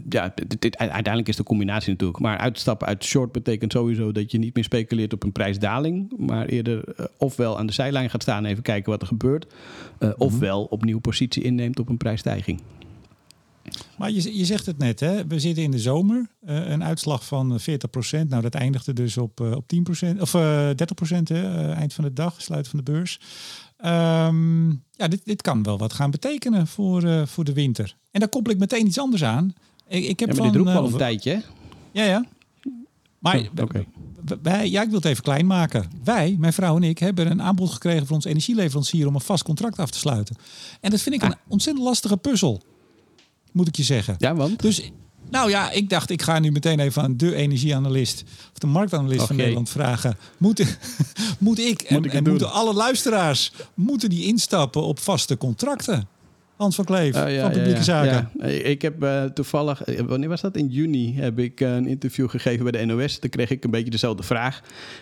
[0.09, 2.19] ja, dit, dit, uiteindelijk is de combinatie natuurlijk.
[2.19, 6.13] Maar uitstappen uit short betekent sowieso dat je niet meer speculeert op een prijsdaling.
[6.17, 9.45] Maar eerder uh, ofwel aan de zijlijn gaat staan en even kijken wat er gebeurt.
[9.45, 9.51] Mm
[9.99, 10.13] -hmm.
[10.17, 12.61] Ofwel opnieuw positie inneemt op een prijsstijging.
[13.97, 15.27] Maar je, je zegt het net, hè?
[15.27, 16.29] we zitten in de zomer.
[16.47, 17.63] Uh, een uitslag van 40%.
[18.27, 19.65] Nou, dat eindigde dus op, uh, op
[20.15, 20.73] 10%, of uh, 30%
[21.23, 21.71] hè?
[21.73, 23.19] eind van de dag, sluit van de beurs.
[23.85, 27.95] Um, ja, dit, dit kan wel wat gaan betekenen voor, voor de winter.
[28.11, 29.53] En daar koppel ik meteen iets anders aan.
[29.87, 31.43] Ik, ik heb ja, maar van, dit al een tijdje.
[31.91, 32.25] Ja, ja.
[33.19, 33.87] Maar oh, okay.
[34.41, 35.89] wij, ja, ik wil het even klein maken.
[36.03, 39.43] Wij, mijn vrouw en ik, hebben een aanbod gekregen van ons energieleverancier om een vast
[39.43, 40.35] contract af te sluiten.
[40.79, 41.29] En dat vind ik ah.
[41.29, 42.61] een ontzettend lastige puzzel
[43.51, 44.15] moet ik je zeggen.
[44.17, 44.61] Ja, want?
[44.61, 44.91] Dus,
[45.29, 49.13] nou ja, ik dacht, ik ga nu meteen even aan de energieanalist of de marktanalist
[49.15, 49.27] okay.
[49.27, 50.17] van Nederland vragen.
[50.37, 50.77] Moet,
[51.39, 56.07] moet ik en, moet en moeten alle luisteraars moeten die instappen op vaste contracten?
[56.61, 58.29] Hans van Kleef oh, ja, van Publieke ja, Zaken.
[58.39, 58.45] Ja.
[58.45, 60.55] Ik heb uh, toevallig, wanneer was dat?
[60.55, 63.19] In juni heb ik een interview gegeven bij de NOS.
[63.19, 64.61] Daar kreeg ik een beetje dezelfde vraag.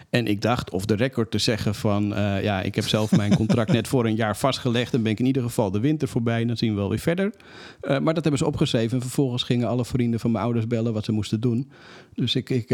[0.10, 2.12] En ik dacht, of de record te zeggen van...
[2.12, 4.94] Uh, ja, ik heb zelf mijn contract net voor een jaar vastgelegd...
[4.94, 6.42] en ben ik in ieder geval de winter voorbij...
[6.42, 7.34] en dan zien we wel weer verder.
[7.82, 8.96] maar dat hebben ze opgeschreven.
[8.96, 10.94] En vervolgens gingen alle vrienden van mijn ouders bellen...
[10.94, 11.72] wat ze moesten doen.
[12.16, 12.68] Dus ik, ik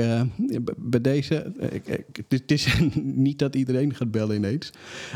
[0.78, 1.54] bij deze...
[1.72, 2.78] Ik, ik, het is
[3.28, 4.72] niet dat iedereen gaat bellen ineens.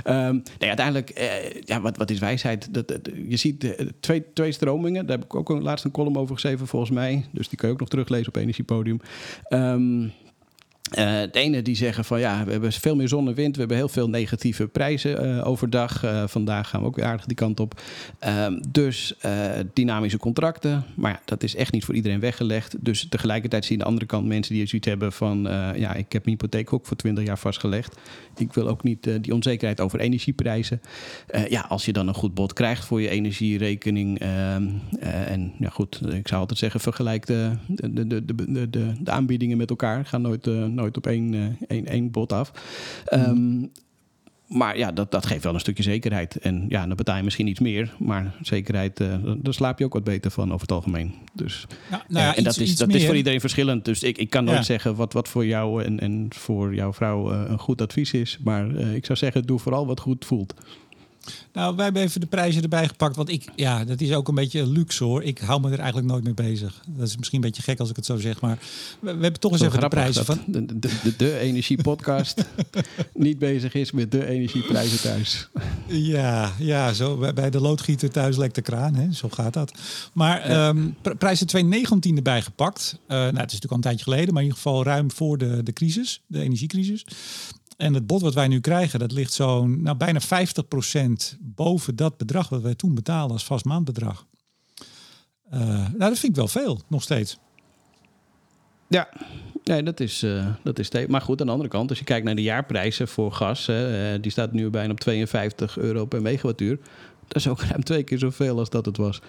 [0.07, 1.29] Um, nee, uiteindelijk,
[1.65, 2.73] ja, wat, wat is wijsheid?
[2.73, 3.58] Dat, dat, je ziet
[3.99, 5.05] twee, twee stromingen.
[5.05, 7.25] Daar heb ik ook een, laatst een column over geschreven, volgens mij.
[7.31, 8.99] Dus die kun je ook nog teruglezen op Energiepodium.
[9.49, 10.11] Um,
[10.89, 13.53] uh, de ene die zeggen van ja, we hebben veel meer zon en wind.
[13.53, 16.03] We hebben heel veel negatieve prijzen uh, overdag.
[16.03, 17.81] Uh, vandaag gaan we ook aardig die kant op.
[18.27, 19.15] Um, dus
[19.73, 20.83] dynamische contracten.
[20.95, 22.75] Maar ja, dat is echt niet voor iedereen weggelegd.
[22.79, 25.41] Dus tegelijkertijd zie je aan de andere kant mensen die zoiets hebben van...
[25.75, 27.97] ja, ik heb mijn hypotheek ook voor 20 jaar vastgelegd.
[28.37, 30.81] Ik wil ook niet die onzekerheid over energieprijzen.
[31.49, 34.19] ja, als je dan een goed bod krijgt voor je energierekening...
[34.19, 34.67] Ehm,
[34.99, 39.57] en ja goed, ik zou altijd zeggen vergelijk de, de, de, de, de, de aanbiedingen
[39.57, 40.05] met elkaar.
[40.05, 40.47] Ga nooit
[40.79, 42.51] nooit op één, uh, één, één bod af.
[43.09, 43.23] Mm.
[43.23, 43.71] Um,
[44.49, 46.35] maar ja, dat, dat geeft wel een stukje zekerheid.
[46.35, 47.93] En ja, dan betaal je misschien iets meer.
[47.99, 51.13] Maar zekerheid, uh, daar slaap je ook wat beter van over het algemeen.
[51.33, 53.85] Dus, ja, nou ja, en iets, dat, is, dat is voor iedereen verschillend.
[53.85, 54.63] Dus ik, ik kan nooit ja.
[54.63, 58.37] zeggen wat, wat voor jou en, en voor jouw vrouw uh, een goed advies is.
[58.43, 60.53] Maar uh, ik zou zeggen, doe vooral wat goed voelt.
[61.53, 63.15] Nou, wij hebben even de prijzen erbij gepakt.
[63.15, 65.23] Want ik, ja, dat is ook een beetje luxe hoor.
[65.23, 66.81] Ik hou me er eigenlijk nooit mee bezig.
[66.87, 68.41] Dat is misschien een beetje gek als ik het zo zeg.
[68.41, 68.57] Maar
[68.99, 70.39] we, we hebben toch eens even de prijzen van.
[70.47, 72.45] De, de, de, de energiepodcast
[73.13, 75.49] niet bezig is met de energieprijzen thuis.
[75.87, 78.95] Ja, ja zo bij de loodgieter thuis lekt de kraan.
[78.95, 79.13] Hè?
[79.13, 79.71] Zo gaat dat.
[80.13, 80.67] Maar ja.
[80.67, 82.97] um, prijzen 2019 erbij gepakt.
[83.01, 84.33] Uh, nou, het is natuurlijk al een tijdje geleden.
[84.33, 86.21] Maar in ieder geval ruim voor de, de crisis.
[86.27, 87.05] De energiecrisis.
[87.79, 92.17] En het bod wat wij nu krijgen, dat ligt zo'n nou, bijna 50% boven dat
[92.17, 94.25] bedrag wat wij toen betalen als vast maandbedrag.
[95.53, 97.37] Uh, nou, dat vind ik wel veel, nog steeds.
[98.87, 99.09] Ja,
[99.63, 102.25] nee, dat is, uh, dat is Maar goed, aan de andere kant, als je kijkt
[102.25, 106.79] naar de jaarprijzen voor gas, uh, die staat nu bijna op 52 euro per megawattuur.
[107.27, 109.21] Dat is ook ruim twee keer zoveel als dat het was.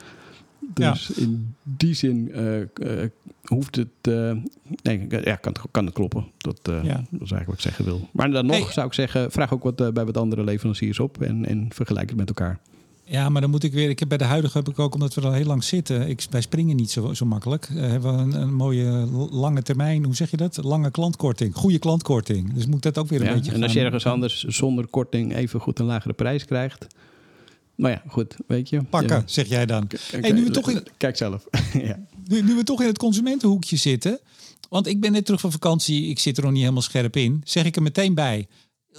[0.61, 1.23] Dus ja.
[1.23, 3.05] in die zin uh,
[3.51, 3.89] hoeft het.
[4.09, 4.33] Uh,
[4.83, 6.27] nee, ja, kan, kan het kloppen.
[6.37, 6.81] Dat, ja.
[6.81, 8.09] dat is eigenlijk wat ik zeggen wil.
[8.13, 8.73] Maar dan nog hey.
[8.73, 12.19] zou ik zeggen: vraag ook wat bij wat andere leveranciers op en, en vergelijk het
[12.19, 12.59] met elkaar.
[13.11, 13.89] Ja, maar dan moet ik weer.
[13.89, 16.09] Ik heb bij de huidige heb ik ook, omdat we er al heel lang zitten.
[16.09, 17.69] Ik, wij springen niet zo, zo makkelijk.
[17.69, 20.05] Uh, hebben we een, een, mooie lange termijn.
[20.05, 20.59] Hoe zeg je dat?
[20.63, 21.55] Lange klantkorting.
[21.55, 22.55] Goede klantkorting.
[22.55, 23.53] Dus moet dat ook weer een ja, beetje.
[23.53, 26.87] En als je ergens anders zonder korting even goed een lagere prijs krijgt.
[27.75, 28.83] Maar ja, goed, weet je.
[28.83, 29.23] Pakken, ja.
[29.27, 29.87] zeg jij dan.
[29.87, 31.47] Kijk, hey, nu we toch in, kijk zelf.
[31.73, 31.99] ja.
[32.31, 34.21] Nu, nu we toch in het consumentenhoekje zitten.
[34.69, 36.07] Want ik ben net terug van vakantie.
[36.07, 37.41] Ik zit er nog niet helemaal scherp in.
[37.45, 38.47] Zeg ik er meteen bij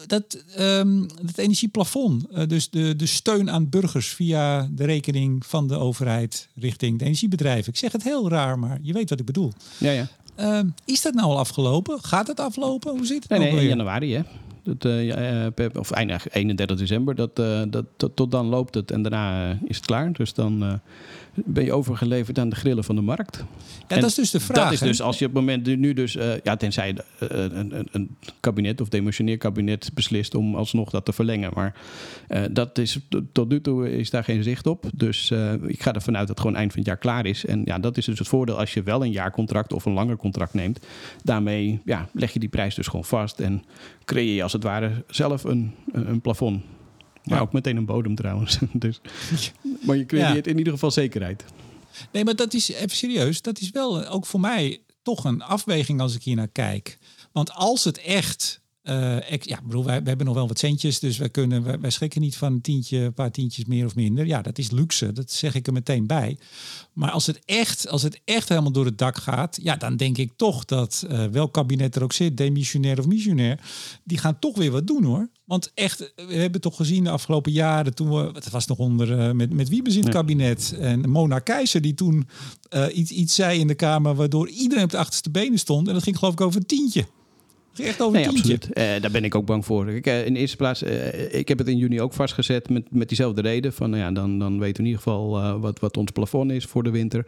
[0.08, 5.68] dat, um, het energieplafond, uh, dus de, de steun aan burgers via de rekening van
[5.68, 7.74] de overheid richting de energiebedrijven.
[7.74, 9.52] Ik zeg het heel raar, maar je weet wat ik bedoel.
[9.78, 10.08] Ja, ja.
[10.40, 12.04] Uh, is dat nou al afgelopen?
[12.04, 12.92] Gaat het aflopen?
[12.92, 13.40] Hoe zit het?
[13.40, 14.22] Nee, nee in januari, hè?
[14.64, 19.02] Dat, uh, of eind 31 december, dat, uh, dat, tot, tot dan loopt het en
[19.02, 20.14] daarna is het klaar.
[20.14, 20.82] Dus dan
[21.34, 23.38] ben je overgeleverd aan de grillen van de markt.
[23.88, 24.64] Ja, en dat is dus de vraag.
[24.64, 27.78] Dat is dus als je op het moment nu dus, uh, ja, tenzij uh, een,
[27.78, 31.52] een, een, kabinet of demissionair kabinet beslist om alsnog dat te verlengen.
[31.54, 31.76] Maar
[32.30, 33.00] uh, dat is
[33.32, 34.90] tot nu toe is daar geen zicht op.
[34.94, 35.32] Dus
[35.68, 37.46] ik ga ervan uit dat het gewoon eind van het jaar klaar is.
[37.46, 40.18] En ja, dat is dus het voordeel als je wel een jaarcontract of een langer
[40.18, 40.86] contract neemt.
[41.24, 43.64] Daarmee ja, leg je die prijs dus gewoon vast en
[44.06, 46.62] creëer je als het ware zelf een, een plafond.
[47.24, 47.44] Maar ja.
[47.44, 48.60] ook meteen een bodem trouwens.
[48.74, 49.02] dus,
[49.86, 50.52] maar je creëert ja.
[50.52, 51.44] in ieder geval zekerheid.
[52.12, 53.42] Nee, maar dat is even serieus.
[53.42, 56.98] Dat is wel ook voor mij toch een afweging als ik hier naar kijk.
[57.32, 58.62] Want als het echt.
[58.84, 61.80] Uh, ik, ja, bedoel, wij, wij, hebben nog wel wat centjes, dus wij, kunnen, wij,
[61.80, 64.26] wij schrikken niet van een tientje, een paar tientjes meer of minder.
[64.26, 66.38] Ja, dat is luxe, dat zeg ik er meteen bij.
[66.94, 70.18] Maar als het echt, als het echt helemaal door het dak gaat, ja, dan denk
[70.18, 73.60] ik toch dat uh, welk kabinet er ook zit, demissionair of missionair,
[74.04, 75.30] die gaan toch weer wat doen hoor.
[75.46, 79.20] Want echt, we hebben toch gezien de afgelopen jaren, toen we, het was nog onder
[79.20, 82.28] uh, met, met Wiebes in het kabinet en Mona Keizer die toen
[82.94, 85.88] iets, iets zei in de Kamer waardoor iedereen op de achterste benen stond.
[85.88, 87.06] En dat ging geloof ik over een tientje.
[87.76, 88.68] Echt over nee, absoluut.
[88.74, 89.90] Uh, daar ben ik ook bang voor.
[89.90, 92.84] Ik, uh, in de eerste plaats, uh, ik heb het in juni ook vastgezet met,
[92.90, 93.74] met diezelfde reden.
[93.74, 96.66] Van, nou ja, dan, dan weten we in ieder geval wat, wat ons plafond is
[96.66, 97.26] voor de winter.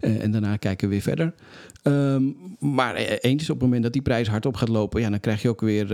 [0.00, 1.34] en daarna kijken we weer verder.
[1.82, 5.20] Um, maar eens op het moment dat die prijs hard op gaat lopen, ja, dan
[5.20, 5.88] krijg je ook weer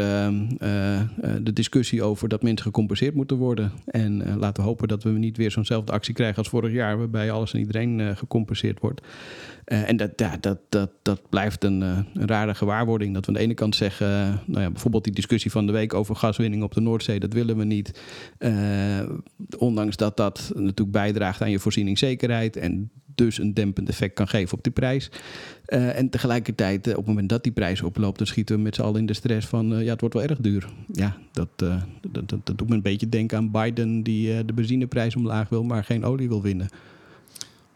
[1.43, 3.73] de discussie over dat mensen gecompenseerd moeten worden.
[3.85, 7.31] En laten we hopen dat we niet weer zo'nzelfde actie krijgen als vorig jaar, waarbij
[7.31, 9.01] alles en iedereen gecompenseerd wordt.
[9.65, 13.15] En dat, ja, dat, dat, dat blijft een, een rare gewaarwording.
[13.15, 15.73] Dat we aan de ene kant zeggen uh, nou ja, bijvoorbeeld die discussie van de
[15.73, 18.01] week over gaswinning op de Noordzee, dat willen we niet.
[18.39, 19.01] Uh,
[19.59, 24.59] ondanks dat dat natuurlijk bijdraagt aan je voorzieningszekerheid en dus een dempend effect kan geven
[24.59, 25.11] op de prijs.
[25.67, 28.83] Uh, en tegelijkertijd, op het moment dat die prijs oploopt, dan schieten we met z'n
[28.83, 30.69] allen in de stress van ja, het wordt wel erg duur.
[30.93, 35.17] Ja, dat, dat, dat, dat, doet me een beetje denken aan Biden die de benzineprijs
[35.17, 36.69] omlaag wil, maar geen olie wil winnen.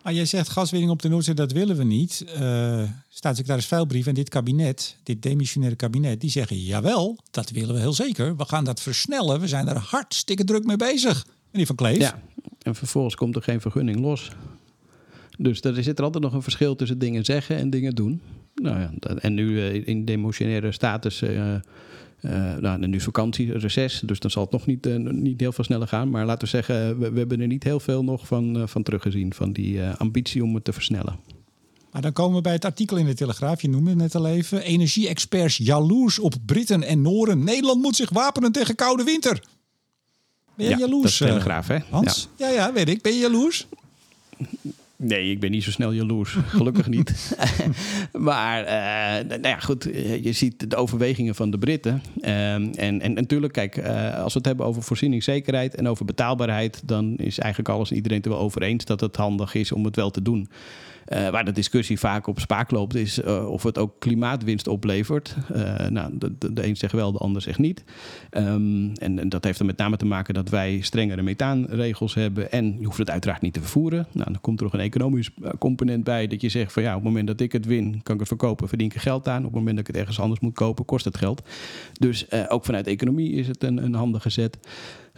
[0.07, 2.25] Maar jij zegt gaswinning op de Noordzee, dat willen we niet.
[2.41, 7.81] Uh, staatssecretaris Veilbrief en dit kabinet, dit demissionaire kabinet, die zeggen jawel, dat willen we
[7.81, 8.37] heel zeker.
[8.37, 9.41] We gaan dat versnellen.
[9.41, 11.27] We zijn er hartstikke druk mee bezig.
[11.51, 11.99] Meneer Van Kleef.
[11.99, 12.23] Ja,
[12.63, 14.31] en vervolgens komt er geen vergunning los.
[15.39, 18.21] Dus er zit er altijd nog een verschil tussen dingen zeggen en dingen doen.
[18.55, 21.23] Nou ja, en nu uh, in demotionaire status...
[21.23, 21.55] Uh,
[22.21, 25.53] uh, nou, nu is vakantie, reces, dus dan zal het nog niet, uh, niet heel
[25.53, 26.11] veel sneller gaan.
[26.11, 28.83] Maar laten we zeggen, we, we hebben er niet heel veel nog van, uh, van
[28.83, 31.19] teruggezien, van die ambitie om het te versnellen.
[31.93, 34.27] Maar dan komen we bij het artikel in de Telegraaf, je noemde het net al
[34.27, 34.63] even.
[34.63, 37.45] Energie-experts jaloers op Britten en Noren.
[37.45, 39.43] Nederland moet zich wapenen tegen koude winter.
[40.55, 41.19] Ben je ja, jaloers?
[41.19, 41.79] Dat is Telegraaf, hè?
[41.91, 42.29] Hans?
[42.37, 42.49] Ja.
[42.49, 43.03] ja, ja, weet ik.
[43.03, 43.67] Ben je jaloers?
[44.99, 46.37] Nee, ik ben niet zo snel jaloers.
[46.47, 47.37] Gelukkig niet.
[48.13, 49.83] maar uh, nou ja, goed,
[50.23, 52.03] je ziet de overwegingen van de Britten.
[52.21, 56.83] Uh, en, en natuurlijk, kijk, uh, als we het hebben over voorzieningszekerheid en over betaalbaarheid,
[56.85, 59.73] dan is eigenlijk alles en iedereen het er wel over eens dat het handig is
[59.73, 60.49] om het wel te doen.
[61.13, 65.37] Uh, waar de discussie vaak op spaak loopt, is uh, of het ook klimaatwinst oplevert.
[65.53, 67.85] Uh, nou, de, de, een zegt wel, de ander zegt niet.
[68.31, 72.53] Um, en, en, dat heeft er met name te maken dat wij strengere methaanregels hebben.
[72.53, 74.07] En je hoeft het uiteraard niet te vervoeren.
[74.13, 76.27] Nou, dan komt er nog een economisch component bij.
[76.27, 78.29] Dat je zegt van ja, op het moment dat ik het win, kan ik het
[78.29, 79.39] verkopen, verdien ik er geld aan.
[79.39, 81.43] Op het moment dat ik het ergens anders moet kopen, kost het geld.
[81.93, 84.59] Dus ook vanuit economie is het een, een handige zet.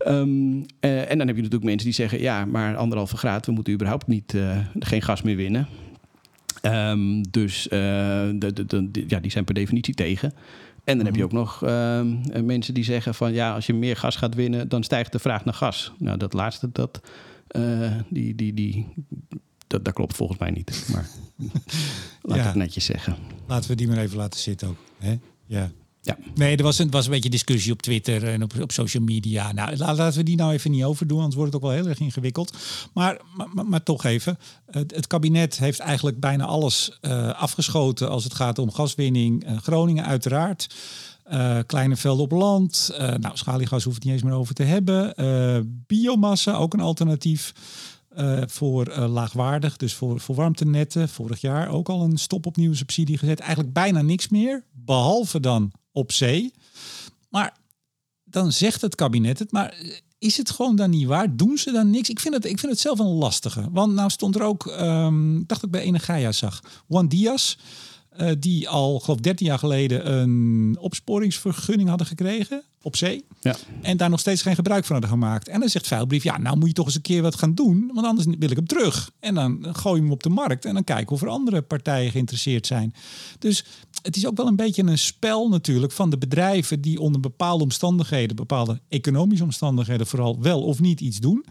[0.06, 3.52] Um, uh, en dan heb je natuurlijk mensen die zeggen: ja, maar anderhalve graad, we
[3.52, 5.68] moeten überhaupt niet, uh, geen gas meer winnen.
[6.62, 10.32] Um, dus uh, de, de, de, ja, die zijn per definitie tegen.
[10.84, 11.60] En dan heb je ook nog
[12.44, 15.44] mensen die zeggen: van ja, als je meer gas gaat winnen, dan stijgt de vraag
[15.44, 15.92] naar gas.
[15.98, 17.00] Nou, dat laatste, dat,
[18.08, 18.86] die, die, die,
[19.66, 20.88] dat, dat klopt volgens mij niet.
[20.92, 21.08] Maar
[22.22, 22.44] laat ja.
[22.44, 23.16] het netjes zeggen.
[23.46, 24.78] Laten we die maar even laten zitten ook.
[24.98, 25.18] Hè?
[25.46, 25.70] Ja.
[26.02, 26.18] Ja.
[26.34, 29.52] Nee, er was een, was een beetje discussie op Twitter en op, op social media.
[29.52, 32.00] Nou, laten we die nou even niet overdoen, anders wordt het ook wel heel erg
[32.00, 32.56] ingewikkeld.
[32.92, 34.38] Maar, maar, maar toch even.
[34.70, 39.48] Het, kabinet heeft eigenlijk bijna alles uh, afgeschoten als het gaat om gaswinning.
[39.48, 40.74] Uh, Groningen uiteraard.
[41.32, 42.90] Uh, kleine velden op land.
[42.98, 45.14] Nou, schaliegas hoeft het niet eens meer over te hebben.
[45.86, 47.52] Biomassa, ook een alternatief
[48.46, 49.76] voor laagwaardig.
[49.76, 51.08] Dus voor, voor warmtenetten.
[51.08, 53.40] Vorig jaar ook al een stop op nieuwe subsidie gezet.
[53.40, 54.64] Eigenlijk bijna niks meer.
[54.72, 56.52] Behalve dan op zee.
[57.28, 57.56] Maar
[58.24, 59.52] dan zegt het kabinet het.
[59.52, 59.74] Maar
[60.18, 61.36] is het gewoon dan niet waar?
[61.36, 62.08] Doen ze dan niks?
[62.08, 63.68] Ik vind het, ik vind het zelf een lastige.
[63.70, 67.56] Want nou stond er ook, um, dacht ik bij Energia zag, Juan Diaz.
[68.20, 73.24] Uh, die al, geloof 13 jaar geleden een opsporingsvergunning hadden gekregen op zee.
[73.40, 73.56] Ja.
[73.82, 75.48] En daar nog steeds geen gebruik van hadden gemaakt.
[75.48, 77.90] En dan zegt Vuilbrief, ja, nou moet je toch eens een keer wat gaan doen.
[77.94, 79.10] Want anders wil ik hem terug.
[79.20, 80.64] En dan gooi je hem op de markt.
[80.64, 82.94] En dan kijken of er andere partijen geïnteresseerd zijn.
[83.38, 83.64] Dus
[84.08, 87.64] het is ook wel een beetje een spel natuurlijk van de bedrijven die onder bepaalde
[87.64, 91.44] omstandigheden, bepaalde economische omstandigheden vooral wel of niet iets doen.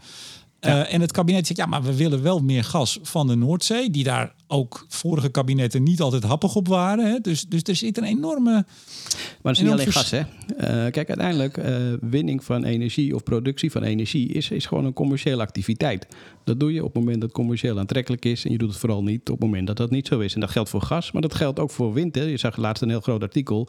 [0.60, 3.90] Uh, en het kabinet zegt, ja, maar we willen wel meer gas van de Noordzee,
[3.90, 7.04] die daar ook vorige kabinetten niet altijd happig op waren.
[7.04, 7.18] Hè?
[7.20, 8.50] Dus, dus er zit een enorme.
[8.50, 10.18] Maar het is niet alleen gas, hè?
[10.18, 14.92] Uh, kijk, uiteindelijk, uh, winning van energie of productie van energie is, is gewoon een
[14.92, 16.06] commerciële activiteit.
[16.44, 18.44] Dat doe je op het moment dat het commercieel aantrekkelijk is.
[18.44, 20.34] En je doet het vooral niet op het moment dat dat niet zo is.
[20.34, 22.14] En dat geldt voor gas, maar dat geldt ook voor wind.
[22.14, 22.22] Hè.
[22.22, 23.68] Je zag laatst een heel groot artikel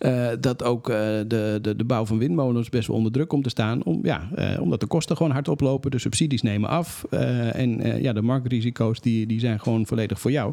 [0.00, 3.50] uh, dat ook de, de, de bouw van windmolens best wel onder druk komt te
[3.50, 3.84] staan.
[3.84, 4.28] Om, ja,
[4.60, 7.04] omdat de kosten gewoon hard oplopen, de subsidies nemen af.
[7.04, 10.52] en ja, de marktrisico's die, die zijn gewoon volledig voor jou.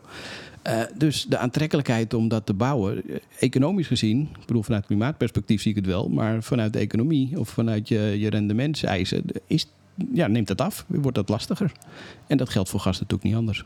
[0.68, 5.62] Uh, dus de aantrekkelijkheid om dat te bouwen, eh, economisch gezien, ik bedoel vanuit klimaatperspectief
[5.62, 9.68] zie ik het wel, maar vanuit de economie of vanuit je, je rendementseisen, is,
[10.14, 11.72] ja, neemt dat af, wordt dat lastiger.
[12.28, 13.64] En dat geldt voor gas natuurlijk niet anders.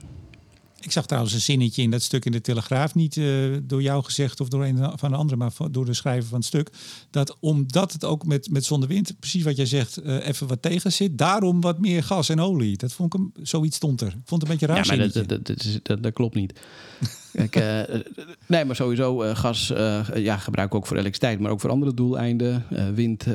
[0.85, 4.03] Ik zag trouwens een zinnetje in dat stuk in de Telegraaf, niet uh, door jou
[4.03, 6.69] gezegd of door een van de anderen, maar door de schrijver van het stuk.
[7.09, 10.91] Dat omdat het ook met, met zonnewind, precies wat jij zegt, uh, even wat tegen
[10.91, 12.77] zit, daarom wat meer gas en olie.
[12.77, 14.07] Dat vond ik hem, zoiets stond er.
[14.07, 14.85] Ik vond het een beetje raar.
[14.85, 16.53] Ja, maar dat, dat, dat, dat, klopt niet.
[17.35, 18.01] Kijk, uh,
[18.47, 19.67] nee, maar sowieso uh, gas
[20.15, 22.65] ja, gebruiken we ook voor elektriciteit, maar ook voor andere doeleinden.
[22.93, 23.25] wind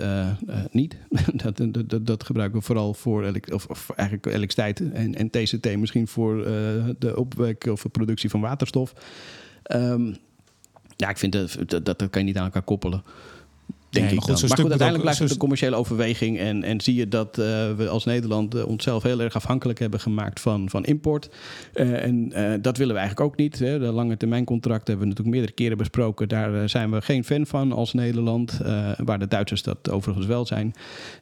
[0.71, 0.97] niet.
[1.43, 6.09] dat, dat, dat, gebruiken we vooral voor, of, of, eigenlijk elektriciteit en, en TCT misschien
[6.09, 6.37] voor
[6.99, 8.93] de opwek of productie van waterstof.
[9.73, 10.17] Um,
[11.01, 13.03] ja, ik vind dat, dat, dat kan je niet aan elkaar koppelen.
[13.91, 16.39] Denk nee, maar goed, maar goed, uiteindelijk blijft het een commerciële overweging.
[16.39, 17.45] En, en zie je dat uh,
[17.77, 21.31] we als Nederland uh, onszelf heel erg afhankelijk hebben gemaakt van, van import.
[21.75, 22.29] Uh, en
[22.63, 23.59] dat willen we eigenlijk ook niet.
[23.59, 23.79] Hè.
[23.79, 26.29] De lange termijn contracten hebben we natuurlijk meerdere keren besproken.
[26.29, 28.61] Daar zijn we geen fan van als Nederland.
[29.05, 30.75] waar de Duitsers dat overigens wel zijn.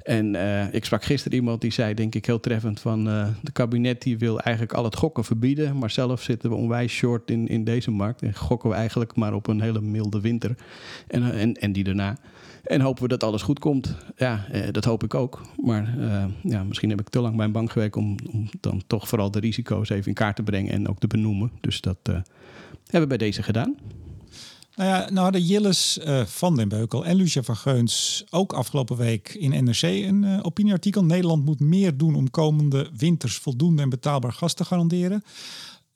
[0.02, 0.36] En
[0.72, 3.04] ik sprak gisteren iemand die zei, denk ik heel treffend, van
[3.42, 5.78] de kabinet die wil eigenlijk al het gokken verbieden.
[5.78, 8.22] Maar zelf zitten we onwijs short in, in deze markt.
[8.22, 10.54] En gokken we eigenlijk maar op een hele milde winter.
[11.06, 12.16] En, en, en die daarna.
[12.68, 13.94] En hopen we dat alles goed komt.
[14.16, 15.40] Ja, eh, dat hoop ik ook.
[15.56, 18.82] Maar uh, ja, misschien heb ik te lang bij een bank gewerkt om, om, dan
[18.86, 21.50] toch vooral de risico's even in kaart te brengen en ook te benoemen.
[21.60, 22.14] Dus dat uh,
[22.82, 23.76] hebben we bij deze gedaan.
[24.76, 28.96] Nou ja, nou hadden Jilles uh, van den Beukel en Lucia van Geuns ook afgelopen
[28.96, 31.04] week in NRC een opinieartikel.
[31.04, 35.22] Nederland moet meer doen om komende winters voldoende en betaalbaar gas te garanderen.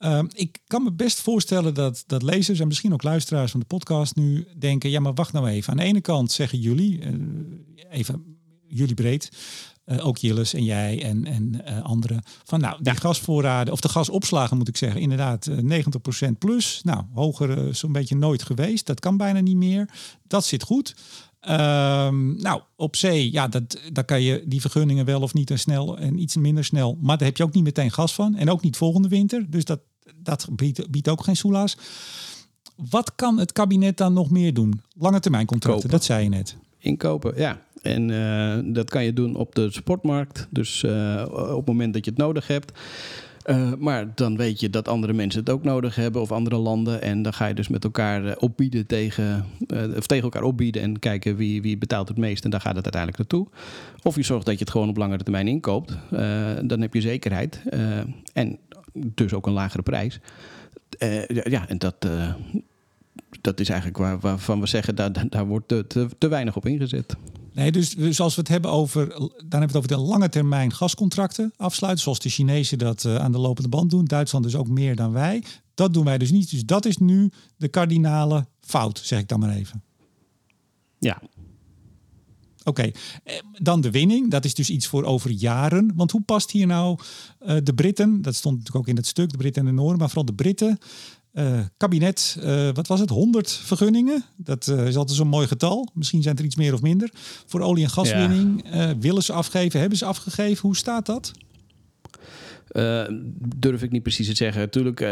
[0.03, 3.65] Ehm, ik kan me best voorstellen dat, dat lezers en misschien ook luisteraars van de
[3.65, 5.71] podcast nu denken: ja, maar wacht nou even.
[5.71, 7.11] Aan de ene kant zeggen jullie, uh,
[7.89, 8.37] even
[8.67, 9.31] jullie breed,
[9.85, 13.89] uh, ook Jilles en jij en, en uh, anderen, van nou, die gasvoorraden, of de
[13.89, 15.53] gasopslagen moet ik zeggen, inderdaad 90%
[16.39, 16.81] plus.
[16.83, 18.85] Nou, hoger zo'n beetje nooit geweest.
[18.85, 19.89] Dat kan bijna niet meer.
[20.27, 20.95] Dat zit goed.
[21.49, 25.59] Um, nou, op zee, ja, dat, daar kan je die vergunningen wel of niet en
[25.59, 26.97] snel en iets minder snel.
[27.01, 28.35] Maar daar heb je ook niet meteen gas van.
[28.35, 29.45] En ook niet volgende winter.
[29.49, 29.79] Dus dat,
[30.15, 31.77] dat biedt, biedt ook geen soelaas.
[32.89, 34.81] Wat kan het kabinet dan nog meer doen?
[34.97, 36.55] Lange termijn contracten, dat zei je net.
[36.77, 37.61] Inkopen, ja.
[37.83, 40.47] En uh, dat kan je doen op de sportmarkt.
[40.49, 42.79] Dus uh, op het moment dat je het nodig hebt.
[43.45, 47.01] Uh, maar dan weet je dat andere mensen het ook nodig hebben of andere landen.
[47.01, 49.45] En dan ga je dus met elkaar opbieden tegen,
[49.97, 52.43] of tegen elkaar opbieden en kijken wie, wie betaalt het meest.
[52.43, 53.47] En daar gaat het uiteindelijk naartoe.
[54.03, 55.97] Of je zorgt dat je het gewoon op langere termijn inkoopt.
[56.63, 57.61] dan heb je zekerheid.
[58.33, 58.59] en
[58.93, 60.19] dus ook een lagere prijs.
[60.99, 62.33] Uh, ja, en dat, uh,
[63.41, 66.65] dat is eigenlijk waar, waarvan we zeggen, daar, daar wordt te, te, te, weinig op
[66.65, 67.15] ingezet.
[67.53, 70.29] Nee, dus, dus als we het hebben over, dan hebben we het over de lange
[70.29, 74.05] termijn gascontracten afsluiten, zoals de Chinezen dat uh, aan de lopende band doen.
[74.05, 75.43] Duitsland dus ook meer dan wij.
[75.73, 76.49] Dat doen wij dus niet.
[76.49, 79.83] Dus dat is nu de kardinale fout, zeg ik dan maar even.
[80.99, 81.21] Ja,
[82.63, 82.91] Oké,
[83.23, 84.31] eh, dan de winning.
[84.31, 85.91] Dat is dus iets voor over jaren.
[85.95, 86.99] Want hoe past hier nou
[87.45, 89.97] uh, de Britten, dat stond natuurlijk ook in het stuk, de Britten en de Noorden,
[89.97, 90.77] maar vooral de Britten.
[91.33, 93.09] Uh, kabinet, uh, wat was het?
[93.09, 94.23] 100 vergunningen.
[94.35, 95.89] Dat is altijd zo'n mooi getal.
[95.93, 97.09] Misschien zijn er iets meer of minder.
[97.45, 98.63] Voor olie- en gaswinning.
[98.71, 98.97] Ja.
[98.97, 99.79] willen ze afgeven?
[99.79, 100.61] Hebben ze afgegeven?
[100.61, 101.31] Hoe staat dat?
[102.73, 103.03] Uh,
[103.57, 104.69] durf ik niet precies te zeggen.
[104.69, 105.07] Tuurlijk, uh,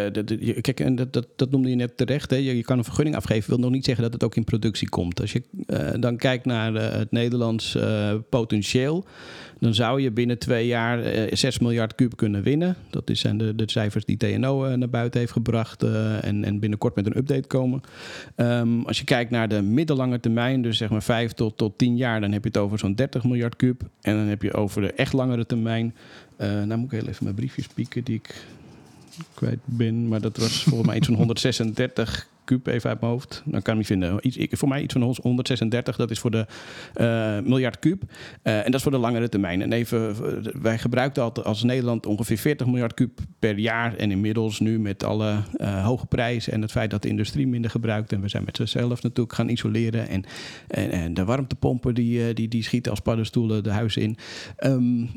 [0.61, 2.29] kijk, en dat, dat, dat noemde je net terecht.
[2.29, 2.36] Hè.
[2.36, 5.21] Je, kan een vergunning afgeven, wil nog niet zeggen dat het ook in productie komt.
[5.21, 7.77] Als je uh, dan kijkt naar het Nederlands
[8.29, 9.05] potentieel,
[9.59, 12.75] dan zou je binnen twee jaar 6 miljard kub kunnen winnen.
[12.89, 17.05] Dat zijn de, de cijfers die TNO naar buiten heeft gebracht en, en binnenkort met
[17.05, 17.81] een update komen.
[18.36, 21.97] Um, als je kijkt naar de middellange termijn, dus zeg maar 5 tot, tot 10
[21.97, 23.81] jaar, dan heb je het over zo'n 30 miljard kub.
[24.01, 25.95] En dan heb je over de echt langere termijn
[26.41, 28.45] nou moet ik heel even mijn briefjes pieken die ik
[29.33, 30.07] kwijt ben.
[30.07, 33.41] Maar dat was volgens mij iets van 136 kuub even uit mijn hoofd.
[33.45, 34.27] Dan kan ik niet vinden.
[34.27, 36.45] Iets, ik, voor mij iets van 136, dat is voor de
[36.95, 38.03] uh, miljard kuub.
[38.43, 39.61] Uh, en dat is voor de langere termijn.
[39.61, 40.15] En even,
[40.61, 43.95] wij gebruikten altijd als Nederland ongeveer 40 miljard kuub per jaar.
[43.95, 47.71] En inmiddels nu met alle uh, hoge prijzen en het feit dat de industrie minder
[47.71, 48.11] gebruikt.
[48.11, 50.07] En we zijn met zichzelf natuurlijk gaan isoleren.
[50.07, 50.23] En,
[50.67, 54.17] en, en de warmtepompen die, die, die schieten als paddenstoelen de huizen in.
[54.59, 55.09] Um,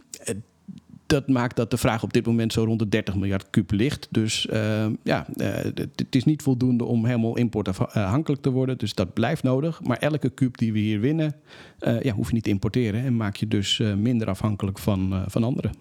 [1.06, 4.08] dat maakt dat de vraag op dit moment zo rond de 30 miljard kub ligt.
[4.10, 8.78] Dus uh, ja, uh, het is niet voldoende om helemaal importafhankelijk te worden.
[8.78, 9.82] Dus dat blijft nodig.
[9.82, 11.34] Maar elke kub die we hier winnen,
[11.80, 13.04] uh, ja, hoef je niet te importeren.
[13.04, 15.74] En maak je dus minder afhankelijk van, van anderen.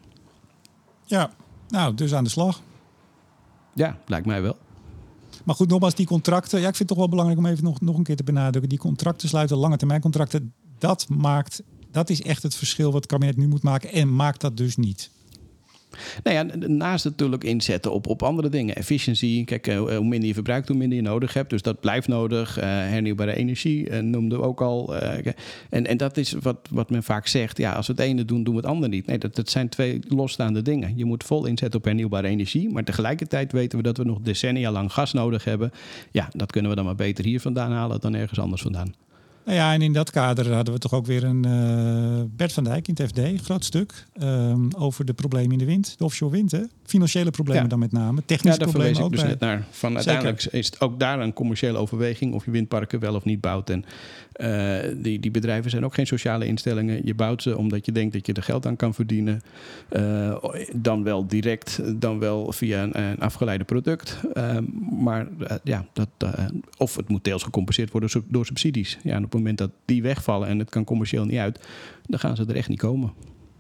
[1.06, 1.32] Ja,
[1.68, 2.62] nou, dus aan de slag.
[3.74, 4.58] Ja, lijkt mij wel.
[5.44, 6.60] Maar goed, nogmaals, die contracten.
[6.60, 8.70] Ja, ik vind het toch wel belangrijk om even nog, nog een keer te benadrukken.
[8.70, 10.54] Die contracten sluiten, lange termijn contracten.
[10.78, 11.64] Dat maakt
[11.94, 14.76] dat is echt het verschil wat het kabinet nu moet maken en maakt dat dus
[14.76, 15.10] niet.
[16.24, 18.76] Nou ja, naast natuurlijk inzetten op, op andere dingen.
[18.76, 21.50] Efficiëntie, kijk, eh, hoe minder je verbruikt, hoe minder je nodig hebt.
[21.50, 22.58] Dus dat blijft nodig.
[22.58, 24.96] Uh, hernieuwbare energie uh, noemden we ook al.
[25.70, 27.58] En, en dat is wat, wat men vaak zegt.
[27.58, 29.06] Ja, als we het ene doen, doen we het andere niet.
[29.06, 30.94] Nee, dat, dat zijn twee losstaande dingen.
[30.96, 32.70] Je moet vol inzetten op hernieuwbare energie.
[32.70, 35.72] Maar tegelijkertijd weten we dat we nog decennia lang gas nodig hebben.
[36.12, 38.94] Ja, dat kunnen we dan maar beter hier vandaan halen dan ergens anders vandaan.
[39.46, 42.64] Nou ja, en in dat kader hadden we toch ook weer een uh, Bert van
[42.64, 46.32] Dijk in het FD, groot stuk, um, over de problemen in de wind, de offshore
[46.32, 46.52] wind.
[46.52, 46.62] Hè?
[46.86, 49.12] Financiële problemen dan met name, technische ja, daar problemen ook.
[49.12, 49.30] dus bij.
[49.30, 49.66] net naar.
[49.70, 53.42] Van uiteindelijk is het ook daar een commerciële overweging of je windparken wel of niet
[53.42, 53.70] bouwt.
[53.70, 53.86] En
[54.36, 57.02] uh, die, die bedrijven zijn ook geen sociale instellingen.
[57.06, 59.42] Je bouwt ze omdat je denkt dat je er geld aan kan verdienen.
[59.92, 60.36] Uh,
[60.76, 64.20] dan wel direct, dan wel via een, een afgeleide product.
[65.04, 65.28] maar
[65.64, 66.10] ja, dat,
[66.78, 68.98] of het moet deels gecompenseerd worden door subsidies.
[69.04, 71.60] Ja, op het moment dat die wegvallen en het kan commercieel niet uit,
[72.06, 73.14] dan gaan ze er echt niet komen.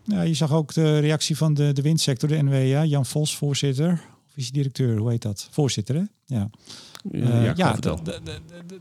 [0.04, 3.92] Ja, je zag ook de reactie van de, de windsector, de NWA, Jan Vos, voorzitter.
[4.28, 5.48] Of is directeur, hoe heet dat?
[5.52, 6.04] Voorzitter, hè?
[6.26, 6.50] Ja.
[7.12, 7.76] Uh, ja, ja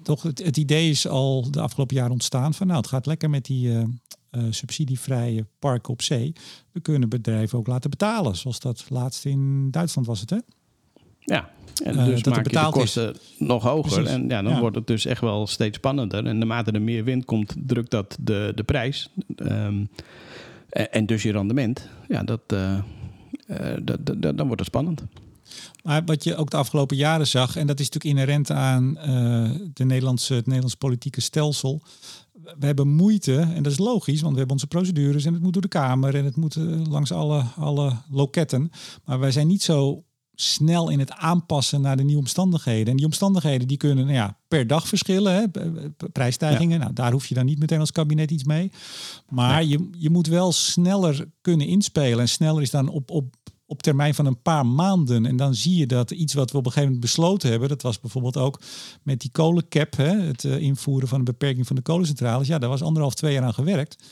[0.03, 3.31] toch het, het, idee is al de afgelopen jaren ontstaan van nou, het gaat lekker
[3.31, 3.83] met die uh,
[4.31, 6.33] uh, subsidievrije parken op zee.
[6.73, 10.39] We kunnen bedrijven ook laten betalen, zoals dat laatst in Duitsland was het, hè?
[11.25, 11.51] Ja,
[11.85, 13.35] en dus uh, maak je de kosten is.
[13.39, 13.93] nog hoger.
[13.93, 14.11] Precies.
[14.11, 14.61] En ja, dan ja.
[14.61, 16.27] wordt het dus echt wel steeds spannender.
[16.27, 19.09] En naarmate er meer wind komt, drukt dat de, de prijs.
[19.37, 19.89] Um,
[20.69, 21.89] en, en, dus je rendement.
[22.09, 22.79] Ja, dat, uh,
[23.47, 25.05] uh, dat, dat, dan wordt het spannend.
[25.83, 28.95] Maar wat je ook de afgelopen jaren zag, en dat is natuurlijk inherent aan
[29.73, 31.83] de Nederlandse, het Nederlands politieke stelsel.
[32.59, 35.53] We hebben moeite, en dat is logisch, want we hebben onze procedures en het moet
[35.53, 36.57] door de Kamer en het moet
[36.89, 38.71] langs alle, alle loketten.
[39.05, 40.05] Maar wij zijn niet zo
[40.35, 42.87] snel in het aanpassen naar de nieuwe omstandigheden.
[42.87, 45.35] En die omstandigheden die kunnen nou ja, per dag verschillen.
[45.35, 45.45] Hè?
[46.13, 48.71] Prijsstijgingen, nou, daar hoef je dan niet meteen als kabinet iets mee.
[49.29, 52.21] Maar je, je moet wel sneller kunnen inspelen.
[52.21, 53.35] En sneller is dan op, op,
[53.67, 55.27] op termijn van een paar maanden.
[55.27, 57.69] En dan zie je dat iets wat we op een gegeven moment besloten hebben...
[57.69, 58.61] dat was bijvoorbeeld ook
[59.03, 59.97] met die kolencap...
[59.97, 62.47] Hè, het uh, invoeren van een beperking van de kolencentrales.
[62.47, 64.05] Ja, daar was anderhalf, twee jaar aan gewerkt.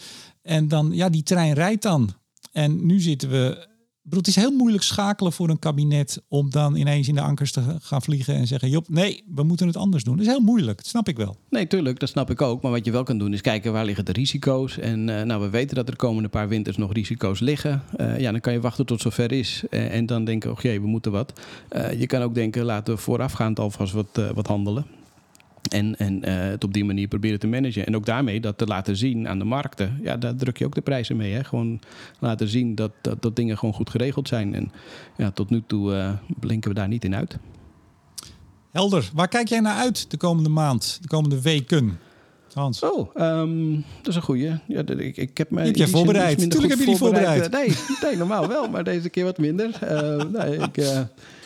[0.43, 2.11] En dan, ja, die trein rijdt dan.
[2.53, 3.68] En nu zitten we
[4.09, 7.62] het is heel moeilijk schakelen voor een kabinet om dan ineens in de ankers te
[7.80, 10.16] gaan vliegen en zeggen: Job, nee, we moeten het anders doen.
[10.16, 11.36] Dat is heel moeilijk, dat snap ik wel.
[11.51, 12.62] Nee, tuurlijk, dat snap ik ook.
[12.62, 14.78] Maar wat je wel kan doen is kijken waar liggen de risico's.
[14.78, 17.82] En uh, nou, we weten dat er de komende paar winters nog risico's liggen.
[17.96, 19.62] Uh, ja, dan kan je wachten tot zover is.
[19.70, 21.32] Uh, en dan denken: jee, we moeten wat.
[21.98, 24.99] je kan ook denken: laten we voorafgaand alvast wat, wat handelen.
[25.69, 27.87] En, en uh, het op die manier proberen te managen.
[27.87, 30.01] En ook daarmee dat te laten zien aan de markten.
[30.03, 31.33] Ja, daar druk je ook de prijzen mee.
[31.33, 31.45] Hè?
[31.45, 31.81] Gewoon
[32.19, 34.55] laten zien dat, dat, dat dingen gewoon goed geregeld zijn.
[34.55, 34.73] En
[35.17, 37.39] ja, tot nu toe uh, blinken we daar niet in uit.
[38.71, 39.11] Helder.
[39.15, 41.99] Waar kijk jij naar uit de komende maand, de komende weken?
[42.53, 42.83] Hans.
[42.83, 44.51] Oh, um, dat is een goeie.
[44.67, 45.61] Ja, ik, ik heb me.
[45.61, 46.39] Heb je voorbereid?
[46.39, 47.41] Natuurlijk heb je die voorbereid.
[47.41, 47.89] voorbereid.
[47.89, 49.79] Nee, nee, normaal wel, maar deze keer wat minder.
[49.85, 50.77] Uh, nee, ik,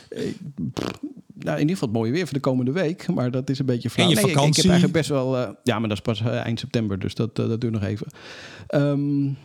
[0.08, 0.36] ik,
[1.44, 3.08] nou, in ieder geval het mooie weer voor de komende week.
[3.08, 4.08] Maar dat is een beetje flauw.
[4.08, 4.46] En je vakantie?
[4.46, 5.40] Ik, ik, heb eigenlijk best wel...
[5.40, 6.98] Uh, ja, maar dat is pas uh, eind september.
[6.98, 8.06] Dus dat, uh, dat duurt nog even.
[8.74, 9.36] Um,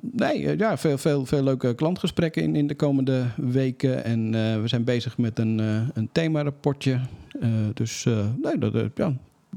[0.00, 4.04] nee, ja, veel, veel, veel leuke klantgesprekken in, in de komende weken.
[4.04, 4.30] En
[4.62, 5.58] we zijn bezig met een,
[5.94, 7.00] een thema-rapportje.
[7.74, 8.04] dus
[8.42, 9.12] nee, dat, ja,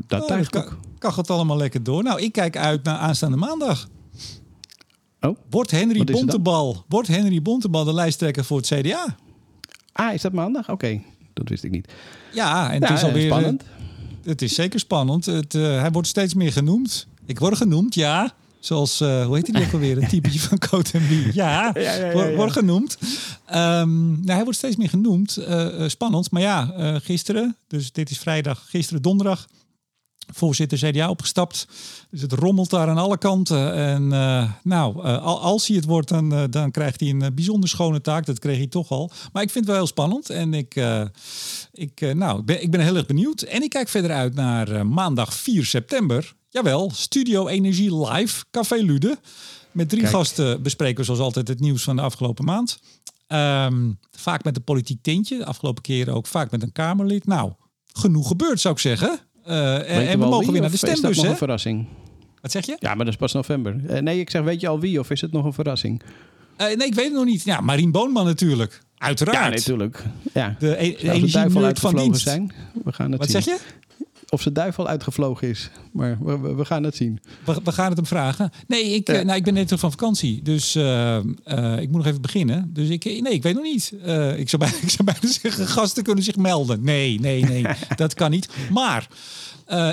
[0.08, 0.66] dat oh, kan,
[0.98, 2.04] kan het allemaal lekker door.
[2.04, 3.88] Nou, ik kijk uit naar aanstaande maandag.
[5.22, 6.04] Oh, Wordt Henry?
[6.04, 9.16] Bontebal, wordt Henry Bontebal de lijsttrekker voor het CDA?
[9.92, 10.70] ah, is dat maandag?
[10.70, 11.02] Oké,
[11.36, 11.92] dat wist ik niet.
[12.34, 13.64] Ja, en Ja, het is alweer eh, spannend.
[14.24, 15.26] Het is zeker spannend.
[15.26, 17.08] Het, eh, hij wordt steeds meer genoemd.
[17.26, 18.34] Ik word genoemd, ja.
[18.60, 19.98] Zoals, eh, hoe heet hij ook alweer?
[19.98, 21.04] Een typetje van Coat en.
[21.10, 22.36] Ja, Ja, ja, ja, word, ja.
[22.36, 22.98] word genoemd.
[23.46, 25.38] Ehm, nou, hij wordt steeds meer genoemd.
[25.38, 26.32] Eh, eh, spannend.
[26.32, 29.48] Maar ja, eh, gisteren, dus dit is vrijdag, gisteren donderdag,
[30.34, 31.68] voorzitter CDA opgestapt.
[32.10, 33.74] Dus het rommelt daar aan alle kanten.
[33.74, 37.36] En eh, nou, eh, al- als hij het wordt, dan, eh, dan krijgt hij een
[37.36, 38.26] bijzonder schone taak.
[38.26, 39.12] Dat kreeg hij toch al.
[39.34, 40.30] Maar ik vind het wel heel spannend.
[40.30, 40.76] En ik,
[41.72, 43.42] ik, nou, ik, ben, ik ben heel erg benieuwd.
[43.42, 46.34] En ik kijk verder uit naar maandag 4 september.
[46.50, 49.18] Jawel, Studio Energie Live, Café Lude.
[49.72, 50.14] Met drie Kijk.
[50.14, 52.80] gasten bespreken we zoals altijd het nieuws van de afgelopen maand.
[53.28, 55.38] Ehm, vaak met een politiek tintje.
[55.38, 57.26] De afgelopen keren ook vaak met een Kamerlid.
[57.26, 57.52] Nou,
[57.94, 59.20] genoeg gebeurd zou ik zeggen.
[59.46, 61.32] Eh, en we mogen wie, weer naar de Is dat stembus, nog hè?
[61.32, 61.86] een verrassing?
[62.42, 62.76] Wat zeg je?
[62.80, 63.76] Ja, maar dat is pas november.
[63.88, 66.02] Eh, nee, ik zeg, weet je al wie of is het nog een verrassing?
[66.58, 67.44] Eh, nee, ik weet het nog niet.
[67.44, 68.82] Ja, Marien Boonman natuurlijk.
[68.98, 69.38] Uiteraard.
[69.38, 70.04] Ja, natuurlijk.
[70.34, 70.56] Ja.
[70.60, 72.22] De, e- de energie van dienst.
[72.22, 72.52] zijn?
[72.84, 73.42] We gaan het Wat zien.
[73.42, 73.64] zeg je?
[74.36, 75.70] Of de duivel uitgevlogen is.
[75.94, 76.18] Maar
[76.56, 77.20] we, gaan het zien.
[77.46, 78.52] We, we gaan het hem vragen.
[78.68, 79.14] Nee, ik, Ja.
[79.14, 80.42] eh, nou, ik ben net terug van vakantie.
[80.42, 82.70] Dus eh, eh, ik moet nog even beginnen.
[82.74, 83.92] Dus ik, nee, ik weet nog niet.
[84.38, 86.84] Ik, zou bijna, ik zou bijna zeggen, gasten kunnen zich melden.
[86.84, 87.66] Nee, nee, nee.
[87.96, 88.50] dat kan niet.
[88.72, 89.08] Maar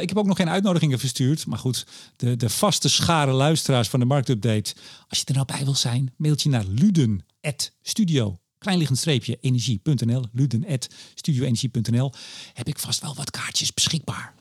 [0.01, 1.47] ik heb ook nog geen uitnodigingen verstuurd.
[1.47, 1.87] Maar goed,
[2.17, 4.75] de, de vaste schare luisteraars van de marktupdate.
[5.09, 8.37] Als je er nou bij wil zijn, mailtje naar luden.studio.
[8.63, 10.25] Kleinliggend streepje energie.nl.
[10.33, 12.13] Luden.studioenergie.nl.
[12.53, 14.35] Heb ik vast wel wat kaartjes beschikbaar.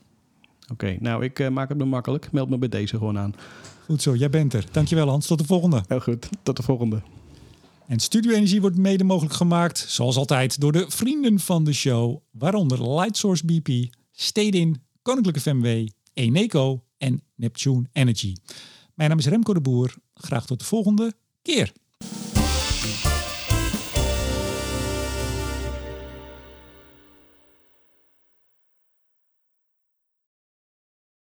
[0.68, 2.32] Oké, nou, ik eh, maak het me makkelijk.
[2.32, 3.34] Meld me bij deze gewoon aan.
[3.84, 4.64] Goed zo, jij bent er.
[4.72, 5.84] Dankjewel Hans, tot de volgende.
[5.88, 7.02] Heel goed, tot de volgende.
[7.86, 12.18] En Studio Energie wordt mede mogelijk gemaakt, zoals altijd, door de vrienden van de show,
[12.30, 18.34] waaronder Lightsource BP, Stedin, Koninklijke FMW, Eneco en Neptune Energy.
[18.94, 19.94] Mijn naam is Remco de Boer.
[20.14, 21.12] Graag tot de volgende
[21.42, 21.72] keer.